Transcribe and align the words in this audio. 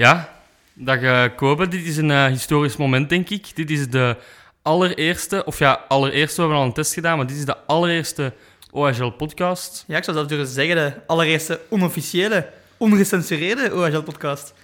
Ja, 0.00 0.32
dag 0.74 1.00
eh 1.00 1.24
Kobe. 1.36 1.68
Dit 1.68 1.84
is 1.86 1.96
een 1.96 2.10
eh, 2.10 2.26
historisch 2.26 2.76
moment, 2.76 3.08
denk 3.08 3.28
ik. 3.30 3.56
Dit 3.56 3.70
is 3.70 3.88
de 3.88 4.16
allereerste, 4.62 5.44
of 5.44 5.58
ja, 5.58 5.84
allereerste, 5.88 6.34
we 6.34 6.40
hebben 6.40 6.58
al 6.58 6.64
een 6.66 6.72
test 6.72 6.94
gedaan, 6.94 7.16
maar 7.16 7.26
dit 7.26 7.36
is 7.36 7.44
de 7.44 7.56
allereerste 7.66 8.32
OHL-podcast. 8.70 9.84
Ja, 9.86 9.96
ik 9.96 10.04
zou 10.04 10.16
zelfs 10.16 10.32
durven 10.32 10.52
zeggen, 10.54 10.76
de 10.76 10.92
allereerste 11.06 11.60
onofficiële, 11.68 12.48
ongecensureerde 12.76 13.74
OHL-podcast. 13.74 14.54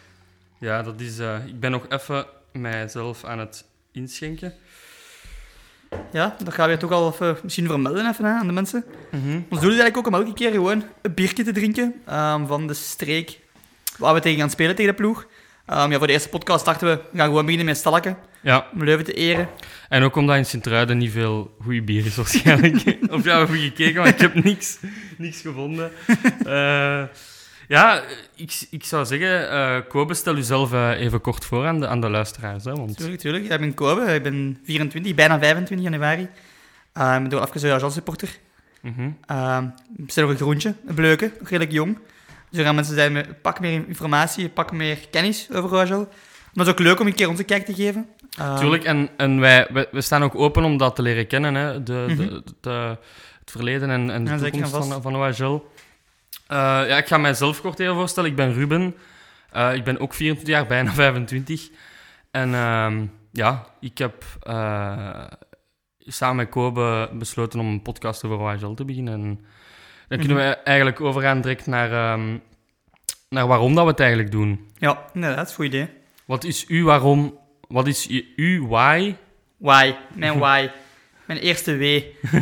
Ja, 0.61 0.83
dat 0.83 1.01
is... 1.01 1.19
eh, 1.19 1.47
ik 1.47 1.61
ben 1.61 1.71
nog 1.71 1.87
even 1.89 2.27
mijzelf 2.53 3.25
aan 3.25 3.39
het 3.39 3.65
inschenken. 3.93 4.55
Ja, 6.13 6.37
dat 6.45 6.55
gaan 6.55 6.69
we 6.69 6.77
toch 6.77 6.93
al 6.93 7.13
even, 7.13 7.37
misschien 7.43 7.67
vermelden 7.67 8.09
even, 8.09 8.25
hè, 8.25 8.31
aan 8.31 8.47
de 8.47 8.53
mensen. 8.53 8.85
Ons 9.51 9.61
doel 9.61 9.71
is 9.71 9.79
eigenlijk 9.79 9.97
ook 9.97 10.07
om 10.07 10.15
elke 10.15 10.33
keer 10.33 10.51
gewoon 10.51 10.85
een 11.03 11.15
biertje 11.15 11.45
te 11.45 11.53
drinken 11.53 11.95
ehm, 12.07 12.47
van 12.47 12.67
de 12.67 12.75
streek 12.75 13.45
waar 13.99 14.15
we 14.15 14.21
tegen 14.21 14.39
gaan 14.39 14.51
spelen 14.51 14.75
tegen 14.77 14.91
de 14.91 14.97
ploeg. 15.03 15.27
Ehm, 15.67 15.91
ja, 15.91 15.99
voor 15.99 16.07
de 16.07 16.13
eerste 16.13 16.29
podcast 16.29 16.65
dachten 16.65 16.89
we, 16.89 16.95
we 17.11 17.19
gaan 17.19 17.27
gewoon 17.27 17.43
beginnen 17.45 17.67
met 17.67 17.77
Stalken, 17.77 18.17
Ja, 18.41 18.67
om 18.75 18.85
Leuven 18.85 19.05
te 19.05 19.13
eren. 19.13 19.49
en 19.89 20.03
ook 20.03 20.17
omdat 20.17 20.37
in 20.37 20.45
Sint-Truiden 20.47 20.99
niet 20.99 21.11
veel 21.13 21.55
goede 21.63 21.83
bier 21.83 22.07
is 22.07 22.17
waarschijnlijk. 22.17 22.75
of 23.11 23.25
ja, 23.25 23.33
we 23.33 23.39
hebben 23.39 23.59
gekeken, 23.59 24.01
maar 24.01 24.09
ik 24.09 24.19
heb 24.21 24.45
niks, 24.45 24.79
niks 25.17 25.41
gevonden. 25.41 25.91
Eh, 26.47 27.03
ja, 27.69 28.03
ik, 28.37 28.67
ik 28.71 28.85
zou 28.85 29.05
zeggen, 29.05 29.51
eh 29.51 29.77
Kobe, 29.89 30.15
stel 30.15 30.35
jezelf 30.35 30.73
eh, 30.73 30.91
even 31.01 31.21
kort 31.21 31.45
voor 31.45 31.67
aan 31.67 31.81
de, 31.81 31.87
aan 31.89 32.01
de 32.01 32.09
luisteraars. 32.11 32.65
Hè, 32.65 32.73
want... 32.73 32.97
Tuurlijk, 32.97 33.21
tuurlijk. 33.21 33.45
Ik 33.45 33.61
ben 33.61 33.75
Kobe, 33.75 34.15
ik 34.15 34.23
ben 34.23 34.59
24, 34.65 35.15
bijna 35.15 35.39
25 35.39 35.91
januari. 35.91 36.29
Ehm, 36.93 37.25
ik 37.25 37.29
ben 37.31 37.43
even 37.43 37.69
een 37.69 37.75
Agent 37.75 37.93
supporter. 37.93 38.29
Ehm 39.27 39.65
ik 39.97 40.15
ben 40.15 40.25
nog 40.25 40.31
een 40.31 40.37
groentje, 40.37 40.75
een 40.87 40.95
bleuke, 40.95 41.33
nog 41.39 41.49
redelijk 41.49 41.73
jong. 41.73 41.99
Dus 42.51 42.59
er 42.59 42.65
gaan 42.65 42.75
mensen 42.75 43.13
met 43.13 43.43
pak 43.43 43.61
meer 43.61 43.85
informatie, 43.89 44.49
pak 44.49 44.73
meer 44.73 44.99
kennis 45.11 45.49
over 45.53 45.71
Royal. 45.71 45.99
Maar 45.99 46.67
het 46.67 46.67
is 46.67 46.73
ook 46.73 46.79
leuk 46.79 47.01
om 47.01 47.07
een 47.07 47.15
keer 47.15 47.29
onze 47.29 47.45
kijk 47.45 47.65
te 47.65 47.75
geven. 47.75 48.09
Ehm, 48.39 48.57
Tuurlijk, 48.59 48.85
en, 48.85 49.09
en 49.17 49.41
wij, 49.41 49.67
wij, 49.73 49.87
we 49.91 50.01
staan 50.01 50.23
ook 50.23 50.35
open 50.35 50.65
om 50.65 50.77
dat 50.77 50.97
te 50.97 51.03
leren 51.03 51.27
kennen, 51.27 51.55
hè? 51.55 51.83
De, 51.83 52.05
Mhm. 52.09 52.17
de, 52.17 52.43
de- 52.61 52.99
het 53.41 53.51
verleden 53.51 53.91
en, 53.91 54.11
en 54.11 54.25
de 54.25 54.31
Ja, 54.31 54.39
toekomst 54.39 54.71
van, 54.71 55.03
van 55.03 55.17
OHL. 55.17 55.71
Eh, 56.47 56.57
ja, 56.89 56.97
ik 56.97 57.07
ga 57.07 57.17
mijzelf 57.19 57.61
kort 57.61 57.79
even 57.81 57.95
voorstellen. 57.95 58.31
Ik 58.31 58.37
ben 58.37 58.53
Ruben. 58.53 58.95
Eh, 59.51 59.75
ik 59.75 59.85
ben 59.85 59.99
ook 60.01 60.15
24 60.15 60.55
jaar, 60.55 60.67
bijna 60.67 60.93
25. 61.05 61.69
En 62.31 62.55
ehm, 62.55 63.07
ja, 63.33 63.67
ik 63.81 63.99
heb 63.99 64.25
eh, 64.43 65.25
samen 65.99 66.37
met 66.37 66.49
Kobe 66.49 67.09
besloten 67.13 67.61
om 67.61 67.67
een 67.67 67.83
podcast 67.83 68.25
over 68.25 68.39
OHL 68.39 68.75
te 68.75 68.85
beginnen. 68.85 69.15
En 69.15 69.45
dan 70.09 70.19
kunnen 70.19 70.37
we 70.37 70.43
eigenlijk 70.43 71.01
overgaan 71.01 71.41
direct 71.41 71.67
naar, 71.67 71.93
ehm, 71.93 72.37
naar 73.29 73.47
waarom 73.47 73.75
dat 73.75 73.85
we 73.85 73.91
het 73.91 74.01
eigenlijk 74.01 74.31
doen. 74.31 74.69
Ja, 74.79 75.03
inderdaad, 75.15 75.39
dat 75.39 75.45
is 75.47 75.51
een 75.51 75.57
goed 75.57 75.67
idee. 75.75 75.89
Wat 76.25 76.45
is 76.45 76.67
uw 76.67 76.85
waarom? 76.85 77.39
Wat 77.69 77.87
is 77.87 78.05
je- 78.09 78.33
uw 78.37 78.67
why? 78.69 79.15
Why, 79.57 79.95
mijn 80.15 80.39
why. 80.45 80.69
Mijn 81.25 81.39
eerste 81.41 81.77
W. 81.77 81.83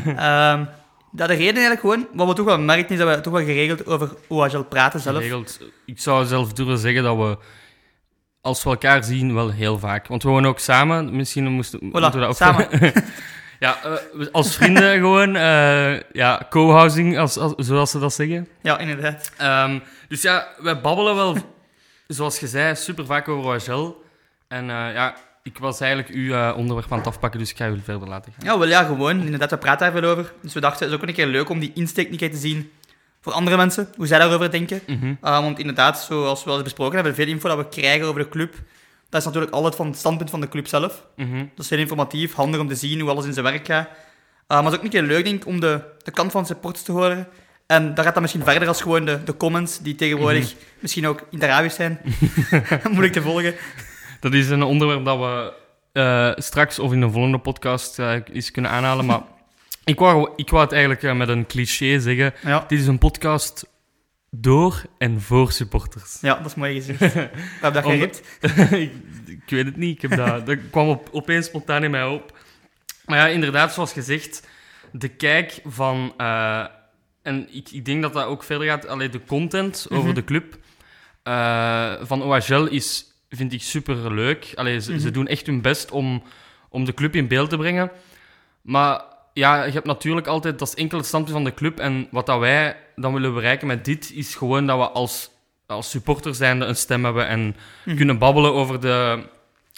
Ehm, 0.07 0.65
dat 1.12 1.29
de 1.29 1.35
reden 1.35 1.55
eigenlijk 1.62 1.81
gewoon, 1.81 2.07
wat 2.12 2.29
we 2.29 2.35
toch 2.35 2.45
wel 2.47 2.59
merken, 2.59 2.89
is 2.92 2.98
dat 2.98 3.15
we 3.17 3.20
toch 3.20 3.33
wel 3.33 3.45
geregeld 3.45 3.87
over 3.87 4.15
OHL 4.29 4.62
praten 4.62 5.01
zelf. 5.01 5.17
geregeld. 5.17 5.61
Ik 5.87 6.01
zou 6.01 6.25
zelf 6.27 6.53
durven 6.53 6.79
zeggen 6.79 7.03
dat 7.03 7.17
we, 7.17 7.39
als 8.41 8.65
we 8.65 8.70
elkaar 8.70 9.05
zien, 9.05 9.35
wel 9.35 9.51
heel 9.51 9.79
vaak. 9.79 10.07
Want 10.07 10.23
we 10.23 10.29
wonen 10.29 10.51
ook 10.51 10.59
samen. 10.59 11.17
Misschien 11.17 11.45
moesten, 11.53 11.79
moeten 11.83 12.03
we 12.12 12.19
dat 12.19 12.29
ook 12.29 12.37
samen. 12.37 12.69
ja, 13.58 13.78
eh, 13.84 14.27
als 14.33 14.55
vrienden 14.56 14.94
gewoon. 15.00 15.36
eh, 15.36 16.00
ja, 16.12 16.47
co-housing, 16.50 17.19
als, 17.19 17.36
als, 17.36 17.52
zoals 17.56 17.91
ze 17.91 17.98
dat 17.98 18.14
zeggen. 18.14 18.48
Ja, 18.62 18.78
inderdaad. 18.78 19.30
Ehm, 19.36 19.78
dus 20.08 20.22
ja, 20.22 20.48
wij 20.58 20.80
babbelen 20.80 21.14
wel, 21.14 21.36
zoals 22.06 22.41
je 22.41 22.46
zei, 22.46 22.74
super 22.77 23.06
vaak 23.06 23.29
over 23.29 23.51
OHL. 23.51 24.02
En 24.48 24.70
eh, 24.70 24.92
ja, 24.95 25.14
ik 25.42 25.58
was 25.58 25.80
eigenlijk 25.80 26.14
uw 26.14 26.52
onderwerp 26.52 26.92
aan 26.92 26.98
het 26.98 27.06
afpakken, 27.06 27.40
dus 27.40 27.51
ik 27.51 27.56
ga 27.56 27.67
jullie 27.67 27.83
verder 27.83 28.08
laten 28.08 28.33
gaan. 28.33 28.45
Ja, 28.52 28.58
wel 28.58 28.68
ja, 28.68 28.84
gewoon. 28.84 29.20
Inderdaad, 29.20 29.51
we 29.51 29.58
praten 29.58 29.92
daar 29.92 30.00
veel 30.00 30.11
over. 30.11 30.33
Dus 30.42 30.52
we 30.55 30.61
dachten, 30.61 30.84
het 30.86 30.95
is 30.95 31.00
ook 31.00 31.08
een 31.08 31.14
keer 31.14 31.27
leuk 31.27 31.48
om 31.48 31.58
die 31.58 31.73
insteek 31.74 32.11
een 32.11 32.17
keer 32.17 32.30
te 32.30 32.36
zien 32.36 32.70
voor 33.20 33.33
andere 33.33 33.56
mensen, 33.56 33.89
hoe 33.96 34.06
zij 34.06 34.18
daarover 34.18 34.50
denken. 34.50 34.80
Mhm. 34.86 35.14
Want 35.20 35.58
inderdaad, 35.58 36.00
zoals 36.00 36.45
we 36.45 36.50
al 36.50 36.62
besproken 36.62 36.95
hebben, 36.95 37.14
veel 37.14 37.27
info 37.27 37.48
dat 37.48 37.56
we 37.56 37.68
krijgen 37.68 38.06
over 38.06 38.20
de 38.20 38.29
club, 38.29 38.55
dat 39.14 39.23
is 39.23 39.29
natuurlijk 39.29 39.55
altijd 39.55 39.75
van 39.75 39.86
het 39.86 39.97
standpunt 39.97 40.30
van 40.30 40.41
de 40.41 40.48
club 40.48 40.67
zelf. 40.67 41.07
Mhm. 41.17 41.39
Dat 41.55 41.64
is 41.64 41.70
heel 41.70 41.79
informatief, 41.79 42.35
handig 42.35 42.61
om 42.61 42.69
te 42.69 42.75
zien 42.75 43.01
hoe 43.01 43.11
alles 43.11 43.25
in 43.25 43.33
zijn 43.33 43.45
werk 43.45 43.67
gaat. 43.67 43.86
Uh, 43.86 43.92
maar 44.48 44.63
het 44.63 44.73
is 44.73 44.79
ook 44.79 44.85
een 44.85 44.91
keer 44.91 45.02
leuk, 45.02 45.25
denk 45.25 45.42
ik, 45.42 45.47
om 45.47 45.61
de, 45.61 45.80
de 46.02 46.11
kant 46.11 46.33
van 46.33 46.47
supporters 46.47 46.85
te 46.85 46.92
horen. 46.92 47.29
En 47.67 47.95
dat 47.95 48.05
gaat 48.05 48.13
dan 48.13 48.23
misschien 48.23 48.45
verder 48.45 48.69
als 48.69 48.83
gewoon 48.83 49.05
de, 49.05 49.24
de 49.24 49.36
comments, 49.36 49.79
die 49.79 49.95
tegenwoordig 49.95 50.55
misschien 50.79 51.07
ook 51.07 51.20
in 51.30 51.41
het 51.41 51.51
Arabisch 51.51 51.77
zijn. 51.77 52.01
Moeilijk 52.91 53.13
te 53.13 53.23
volgen. 53.23 53.55
Dat 54.20 54.33
is 54.33 54.48
een 54.48 54.63
onderwerp 54.63 55.05
dat 55.05 55.19
we 55.19 55.53
eh, 55.92 56.33
straks 56.36 56.79
of 56.79 56.92
in 56.92 57.01
de 57.01 57.11
volgende 57.11 57.39
podcast 57.39 57.98
eh, 57.98 58.14
eens 58.33 58.51
kunnen 58.51 58.70
aanhalen. 58.70 59.05
Maar 59.05 59.20
ik 59.85 59.98
wou, 59.98 60.30
ik 60.36 60.51
wou 60.51 60.63
het 60.63 60.73
eigenlijk 60.73 61.03
eh, 61.03 61.14
met 61.14 61.29
een 61.29 61.47
cliché 61.47 61.98
zeggen. 61.98 62.35
Ja, 62.42 62.64
Dit 62.69 62.80
is 62.80 62.86
een 62.86 62.98
podcast 62.98 63.67
door 64.36 64.83
en 64.98 65.20
voor 65.20 65.52
supporters. 65.52 66.18
ja 66.20 66.34
dat 66.36 66.46
is 66.46 66.55
mooi 66.55 66.74
gezegd. 66.83 67.14
Hebben 67.14 67.72
dat 67.72 67.84
geript. 67.84 68.22
ik, 68.72 68.92
ik 69.27 69.42
weet 69.46 69.64
het 69.64 69.77
niet. 69.77 70.02
Ik 70.02 70.11
heb 70.11 70.17
dat, 70.18 70.46
dat 70.46 70.58
kwam 70.70 70.89
op, 70.89 71.08
opeens 71.12 71.46
spontaan 71.46 71.84
in 71.84 71.90
mij 71.90 72.05
op. 72.06 72.39
Maar 73.06 73.18
ja, 73.18 73.27
inderdaad, 73.27 73.73
zoals 73.74 73.92
gezegd, 73.92 74.46
de 74.92 75.08
kijk 75.08 75.61
van... 75.64 76.14
eh, 76.17 76.64
en 77.23 77.48
ik, 77.55 77.70
ik 77.70 77.84
denk 77.84 78.02
dat 78.02 78.12
dat 78.12 78.24
ook 78.27 78.42
verder 78.42 78.67
gaat. 78.67 78.86
Alleen 78.86 79.11
de 79.11 79.24
content 79.24 79.86
over 79.90 80.05
Mhm. 80.05 80.14
de 80.14 80.24
club 80.24 80.58
eh, 81.23 81.92
van 82.00 82.23
OHL 82.23 82.64
is, 82.64 83.05
vind 83.28 83.52
ik 83.52 83.62
super 83.62 84.14
leuk. 84.14 84.52
Allee, 84.55 84.80
ze, 84.80 84.98
ze 85.00 85.05
Mhm. 85.06 85.12
doen 85.14 85.27
echt 85.27 85.46
hun 85.46 85.61
best 85.62 85.90
om, 85.90 86.23
om 86.68 86.84
de 86.84 86.94
club 86.94 87.14
in 87.14 87.28
beeld 87.28 87.50
te 87.50 87.56
brengen. 87.56 87.90
Maar 88.62 89.02
ja, 89.34 89.64
je 89.64 89.72
hebt 89.72 89.86
natuurlijk 89.86 90.27
altijd, 90.27 90.58
dat 90.58 90.68
is 90.68 90.74
enkel 90.74 90.98
het 90.98 91.06
standpunt 91.06 91.34
van 91.36 91.45
de 91.45 91.55
club. 91.55 91.78
En 91.78 92.08
wat 92.11 92.27
dat 92.27 92.39
wij 92.39 92.77
dan 92.96 93.12
willen 93.12 93.34
bereiken 93.34 93.67
met 93.67 93.84
dit, 93.84 94.12
is 94.14 94.34
gewoon 94.34 94.67
dat 94.67 94.78
we 94.78 94.89
als, 94.89 95.30
als 95.67 95.90
supporter 95.90 96.34
zijnde 96.34 96.64
een 96.64 96.77
stem 96.77 97.05
hebben 97.05 97.27
en 97.28 97.56
Mhm. 97.84 97.96
kunnen 97.96 98.18
babbelen 98.18 98.52
over 98.52 98.80
de, 98.80 99.23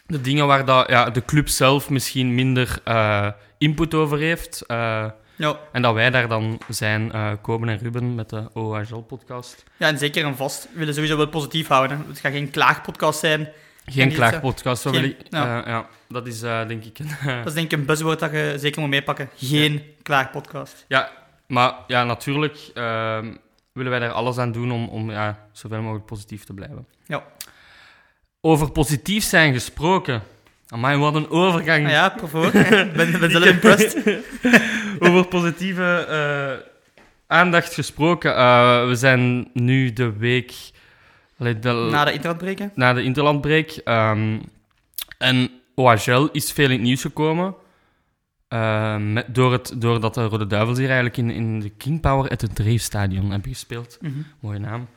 de 0.07 0.21
dingen 0.21 0.47
waar 0.47 0.65
dat, 0.65 0.89
ja, 0.89 1.11
de 1.11 1.25
club 1.25 1.49
zelf 1.49 1.91
misschien 1.91 2.35
minder 2.35 2.81
eh, 2.85 3.29
input 3.59 3.95
over 3.95 4.19
heeft. 4.19 4.63
Eh, 4.67 5.05
Ja. 5.37 5.59
en 5.73 5.83
dat 5.83 5.95
wij 5.95 6.11
daar 6.11 6.29
dan 6.29 6.59
zijn, 6.69 7.13
eh 7.13 7.31
Koben 7.43 7.69
en 7.69 7.79
Ruben 7.79 8.15
met 8.15 8.29
de 8.31 8.49
OHL-podcast. 8.53 9.65
ja, 9.77 9.87
en 9.89 9.99
zeker 9.99 10.25
en 10.25 10.37
vast. 10.37 10.69
We 10.73 10.79
willen 10.79 10.95
sowieso 10.95 11.17
wel 11.17 11.29
positief 11.29 11.69
houden. 11.69 12.05
Het 12.09 12.19
gaat 12.19 12.33
geen 12.33 12.51
klaagpodcast 12.51 13.19
zijn. 13.19 13.49
Geen 13.87 14.13
klaagpodcast, 14.13 14.83
zo 14.83 14.91
wil 14.91 15.01
Geen- 15.01 15.11
ik- 15.11 15.17
ja. 15.31 15.61
eh, 15.63 15.67
ja, 15.69 15.87
dat 16.09 16.27
is 16.27 16.43
eh, 16.43 16.67
denk 16.69 16.85
ik... 16.85 16.99
een, 16.99 17.09
Dat 17.37 17.47
is 17.47 17.55
denk 17.55 17.73
ik 17.73 17.79
een 17.79 17.87
buzzword 17.87 18.19
dat 18.19 18.31
je 18.31 18.55
zeker 18.59 18.81
moet 18.81 18.91
meepakken. 18.91 19.29
Geen 19.37 19.83
klaagpodcast. 20.03 20.85
Ja, 20.89 21.11
maar 21.47 21.75
ja, 21.87 22.05
natuurlijk 22.05 22.59
ehm, 22.75 23.35
willen 23.73 23.91
wij 23.91 24.01
daar 24.01 24.11
alles 24.11 24.39
aan 24.39 24.53
doen 24.53 24.73
om, 24.73 24.89
om 24.89 25.11
ja, 25.11 25.39
zoveel 25.53 25.81
mogelijk 25.83 26.07
positief 26.07 26.45
te 26.45 26.53
blijven. 26.55 26.87
Ja. 27.07 27.23
Over 28.41 28.71
positief 28.71 29.25
zijn 29.25 29.53
gesproken. 29.53 30.23
Amai, 30.69 30.99
wat 30.99 31.15
een 31.15 31.31
overgang. 31.31 31.83
Nou 31.83 31.95
ja, 31.95 32.09
provo. 32.09 32.43
Ik 32.43 32.53
ben, 32.97 33.19
ben 33.21 33.31
zelf 33.31 33.45
impressed. 33.45 34.19
Over 34.99 35.27
positieve 35.27 36.07
eh, 36.09 36.67
aandacht 37.27 37.75
gesproken. 37.75 38.37
eh, 38.37 38.87
we 38.87 38.95
zijn 38.95 39.51
nu 39.53 39.93
de 39.93 40.13
week... 40.13 40.53
de, 41.39 41.89
Na 41.91 42.05
de 42.05 42.13
internetbreken. 42.13 42.73
na 42.75 42.93
de 42.93 43.03
interlandbreak. 43.03 43.71
ehm, 43.71 44.39
en 45.19 45.51
OHL 45.75 46.29
is 46.33 46.53
veel 46.53 46.65
in 46.65 46.71
het 46.71 46.81
nieuws 46.81 47.01
gekomen. 47.01 47.55
eh, 48.49 48.97
met, 48.97 49.35
door 49.35 49.53
het, 49.53 49.75
doordat 49.77 50.15
de 50.15 50.25
Rode 50.25 50.47
Duivels 50.47 50.79
hier 50.79 50.87
eigenlijk 50.87 51.17
in, 51.17 51.31
in 51.31 51.61
de 51.61 51.69
King 51.71 52.01
Power 52.01 52.31
at 52.31 52.41
het 52.41 52.55
Dreefstadion 52.55 53.31
hebben 53.31 53.51
gespeeld. 53.53 53.99
Mhm. 54.01 54.13
Mooie 54.41 54.59
naam. 54.59 54.89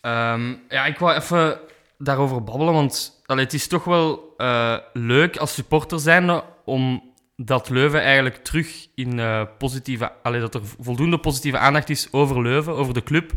Ehm, 0.00 0.54
ja, 0.68 0.84
ik 0.86 0.98
wou 0.98 1.14
even 1.16 1.58
daarover 1.98 2.44
babbelen, 2.44 2.74
want 2.74 3.22
allee, 3.26 3.44
het 3.44 3.52
is 3.54 3.66
toch 3.66 3.84
wel 3.84 4.34
eh, 4.36 4.76
leuk 4.92 5.36
als 5.36 5.54
supporter 5.54 5.98
zijnde 6.00 6.44
om 6.64 7.02
dat 7.36 7.68
Leuven 7.68 8.00
eigenlijk 8.02 8.36
terug 8.36 8.86
in 8.94 9.18
eh, 9.18 9.42
positieve... 9.58 10.12
Allee, 10.22 10.40
dat 10.40 10.54
er 10.54 10.60
voldoende 10.80 11.18
positieve 11.18 11.58
aandacht 11.58 11.90
is 11.90 12.08
over 12.10 12.42
Leuven, 12.42 12.74
over 12.76 12.94
de 12.94 13.02
club, 13.02 13.32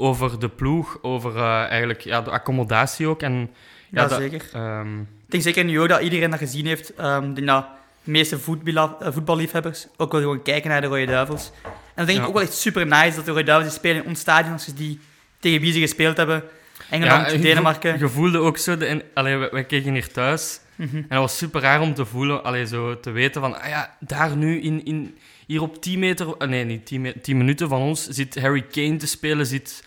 over 0.00 0.38
de 0.40 0.48
ploeg, 0.48 0.98
over 1.02 1.36
eh, 1.36 1.62
eigenlijk 1.68 2.00
ja, 2.00 2.20
de 2.22 2.30
accommodatie 2.30 3.06
ook. 3.06 3.22
En, 3.22 3.50
Ja, 3.90 4.06
dat- 4.06 4.18
zeker. 4.18 4.44
ehm, 4.52 5.00
Ik 5.00 5.36
denk 5.36 5.42
zeker 5.42 5.64
nu 5.64 5.80
ook 5.80 5.88
dat 5.88 6.00
iedereen 6.00 6.30
dat 6.30 6.38
gezien 6.38 6.66
heeft. 6.66 6.90
Ik 6.90 6.96
denk 7.34 7.46
dat 7.46 7.66
de 8.04 8.10
meeste 8.10 8.36
eh, 8.36 9.12
voetballiefhebbers 9.12 9.86
ook 9.96 10.12
wel 10.12 10.20
gewoon 10.20 10.42
kijken 10.42 10.70
naar 10.70 10.80
de 10.80 10.86
Rode 10.86 11.04
Duivels. 11.06 11.50
En 11.64 11.70
dat 11.94 12.06
denk 12.06 12.18
Ja. 12.18 12.22
ik 12.22 12.28
ook 12.28 12.34
wel 12.34 12.42
echt 12.42 12.52
super 12.54 12.86
nice 12.86 13.16
dat 13.16 13.24
de 13.24 13.30
Rode 13.30 13.42
Duivels 13.44 13.68
die 13.70 13.78
spelen 13.78 14.02
in 14.02 14.08
ons 14.08 14.20
stadion 14.20 14.52
als 14.52 14.64
ze 14.64 14.74
die 14.74 15.00
tegen 15.38 15.60
wie 15.60 15.72
ze 15.72 15.80
gespeeld 15.80 16.16
hebben. 16.16 16.42
Engeland, 16.90 17.30
ja, 17.30 17.38
Denemarken. 17.38 17.98
Je 17.98 18.08
voelde 18.08 18.38
ook 18.38 18.58
zo... 18.58 18.76
De, 18.76 19.04
allee, 19.14 19.36
wij, 19.36 19.50
wij 19.50 19.64
keken 19.64 19.92
hier 19.92 20.12
thuis... 20.12 20.60
Mhm. 20.76 20.96
En 20.96 21.06
dat 21.08 21.18
was 21.18 21.36
super 21.36 21.60
raar 21.60 21.80
om 21.80 21.94
te 21.94 22.04
voelen, 22.04 22.44
allee, 22.44 22.66
zo 22.66 23.00
te 23.00 23.10
weten 23.10 23.40
van, 23.40 23.60
ah 23.60 23.68
ja, 23.68 23.96
daar 24.00 24.36
nu 24.36 24.60
in, 24.60 24.84
in, 24.84 25.16
hier 25.46 25.62
op 25.62 25.82
10 25.82 25.98
meter, 25.98 26.36
ah, 26.36 26.48
nee, 26.48 26.64
niet 26.64 26.86
10, 26.86 27.00
me- 27.00 27.20
10 27.20 27.36
minuten 27.36 27.68
van 27.68 27.80
ons, 27.80 28.06
zit 28.08 28.40
Harry 28.40 28.62
Kane 28.62 28.96
te 28.96 29.06
spelen, 29.06 29.46
zit 29.46 29.84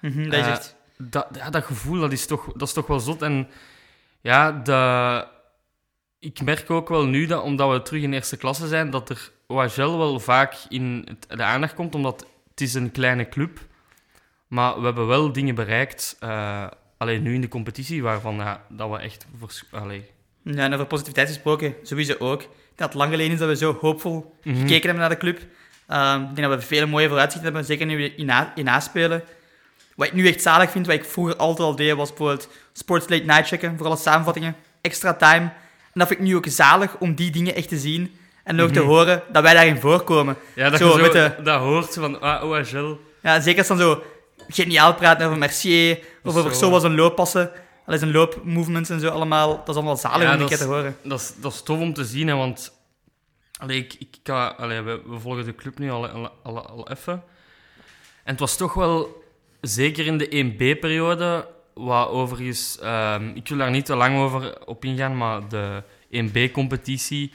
Mhm, 0.00 0.30
dat 0.30 0.46
is 0.46 0.46
Eh, 0.46 0.56
dat, 0.98 1.26
ja, 1.32 1.50
dat 1.50 1.64
gevoel, 1.64 2.00
dat 2.00 2.12
is, 2.12 2.26
toch, 2.26 2.52
dat 2.56 2.68
is 2.68 2.74
toch 2.74 2.86
wel 2.86 3.00
zot. 3.00 3.22
En 3.22 3.48
ja, 4.20 4.52
de, 4.52 5.26
ik 6.18 6.40
merk 6.42 6.70
ook 6.70 6.88
wel 6.88 7.04
nu, 7.06 7.26
dat, 7.26 7.42
omdat 7.42 7.70
we 7.72 7.82
terug 7.82 8.02
in 8.02 8.12
eerste 8.12 8.36
klasse 8.36 8.68
zijn, 8.68 8.90
dat 8.90 9.10
er 9.10 9.30
OHL 9.46 9.98
wel 9.98 10.20
vaak 10.20 10.54
in 10.68 11.06
het- 11.08 11.38
de 11.38 11.42
aandacht 11.42 11.74
komt, 11.74 11.94
omdat 11.94 12.26
het 12.50 12.60
is 12.60 12.74
een 12.74 12.90
kleine 12.92 13.28
club. 13.28 13.58
Maar 14.46 14.78
we 14.78 14.84
hebben 14.84 15.06
wel 15.06 15.32
dingen 15.32 15.54
bereikt, 15.54 16.16
eh, 16.20 16.66
alleen 16.96 17.22
nu 17.22 17.34
in 17.34 17.40
de 17.40 17.48
competitie, 17.48 18.02
waarvan 18.02 18.34
ja, 18.36 18.64
dat 18.68 18.90
we 18.90 18.98
echt... 18.98 19.26
allee, 19.70 20.04
Ja, 20.42 20.64
en 20.64 20.72
over 20.74 20.86
positiviteit 20.86 21.28
gesproken, 21.28 21.74
sowieso 21.82 22.14
ook. 22.18 22.42
Dat 22.74 22.94
lang 22.94 23.10
geleden 23.10 23.32
is 23.32 23.38
dat 23.38 23.48
we 23.48 23.56
zo 23.56 23.78
hoopvol 23.80 24.34
Mhm. 24.42 24.56
gekeken 24.56 24.82
hebben 24.82 24.98
naar 25.00 25.08
de 25.08 25.16
club. 25.16 25.40
Ehm, 25.86 26.20
ik 26.22 26.34
denk 26.36 26.48
dat 26.48 26.58
we 26.60 26.66
vele 26.66 26.86
mooie 26.86 27.06
vooruitzichten 27.08 27.44
hebben, 27.50 27.64
zeker 27.68 27.86
nu 27.86 27.96
we 27.96 28.14
in, 28.14 28.30
in 28.54 28.64
naspelen. 28.64 29.22
Wat 29.96 30.06
ik 30.06 30.12
nu 30.12 30.28
echt 30.28 30.42
zalig 30.42 30.70
vind, 30.70 30.86
wat 30.86 30.94
ik 30.94 31.04
vroeger 31.04 31.36
altijd 31.36 31.68
al 31.68 31.76
deed, 31.76 31.94
was 31.94 32.08
bijvoorbeeld 32.08 32.48
Sports 32.72 33.08
Late 33.08 33.24
Night 33.24 33.46
checken 33.46 33.76
voor 33.76 33.86
alle 33.86 33.96
samenvattingen, 33.96 34.56
extra 34.80 35.14
time. 35.14 35.52
En 35.92 35.98
dat 36.00 36.08
vind 36.08 36.20
ik 36.20 36.26
nu 36.26 36.36
ook 36.36 36.46
zalig 36.48 36.96
om 36.98 37.14
die 37.14 37.30
dingen 37.30 37.54
echt 37.54 37.68
te 37.68 37.78
zien 37.78 38.16
en 38.44 38.60
ook 38.60 38.70
te 38.70 38.78
Mhm. 38.80 38.88
horen 38.88 39.22
dat 39.32 39.42
wij 39.42 39.54
daarin 39.54 39.80
voorkomen. 39.80 40.36
Ja, 40.54 40.70
dat, 40.70 40.78
Zo, 40.78 40.86
je 40.86 40.92
zo, 40.92 41.00
met 41.00 41.12
de- 41.12 41.42
dat 41.42 41.60
hoort 41.60 41.94
van 41.94 42.20
ah, 42.20 42.44
OHL. 42.44 42.98
Ja, 43.22 43.40
zeker 43.40 43.58
als 43.58 43.68
dan 43.68 43.78
zo 43.78 44.02
geniaal 44.48 44.94
praten 44.94 45.26
over 45.26 45.38
Mercier, 45.38 45.98
of 46.24 46.36
over 46.36 46.54
Zo, 46.54 46.70
was 46.70 46.82
een 46.82 46.94
looppassen, 46.94 47.50
al 47.86 47.98
zijn 47.98 48.12
loopmovements 48.12 48.90
en 48.90 49.00
zo 49.00 49.08
allemaal. 49.08 49.56
Dat 49.56 49.68
is 49.68 49.74
allemaal 49.74 49.96
zalig 49.96 50.22
Ja, 50.22 50.32
om 50.32 50.38
die 50.38 50.46
keer 50.48 50.56
te 50.56 50.62
is- 50.62 50.68
horen. 50.70 50.96
Dat 51.02 51.20
is, 51.20 51.32
dat 51.36 51.52
is 51.52 51.62
tof 51.62 51.78
om 51.80 51.94
te 51.94 52.04
zien, 52.04 52.28
hè, 52.28 52.34
want 52.34 52.72
allee, 53.58 53.78
ik, 53.78 53.94
ik, 53.98 54.16
kan- 54.22 54.56
allee, 54.56 54.80
we, 54.80 55.00
we 55.06 55.18
volgen 55.18 55.44
de 55.44 55.54
club 55.54 55.78
nu 55.78 55.90
al, 55.90 56.08
al, 56.08 56.30
al, 56.42 56.66
al 56.66 56.88
even. 56.90 57.12
En 58.24 58.30
het 58.32 58.40
was 58.40 58.56
toch 58.56 58.74
wel, 58.74 59.19
zeker 59.60 60.06
in 60.06 60.18
de 60.18 60.26
1B-periode, 60.44 61.46
wat 61.74 62.08
overigens, 62.08 62.78
ehm, 62.80 63.30
ik 63.34 63.48
wil 63.48 63.58
daar 63.58 63.70
niet 63.70 63.84
te 63.84 63.94
lang 63.96 64.18
over 64.18 64.66
op 64.66 64.84
ingaan, 64.84 65.16
maar 65.16 65.48
de 65.48 65.82
1B-competitie, 66.10 67.32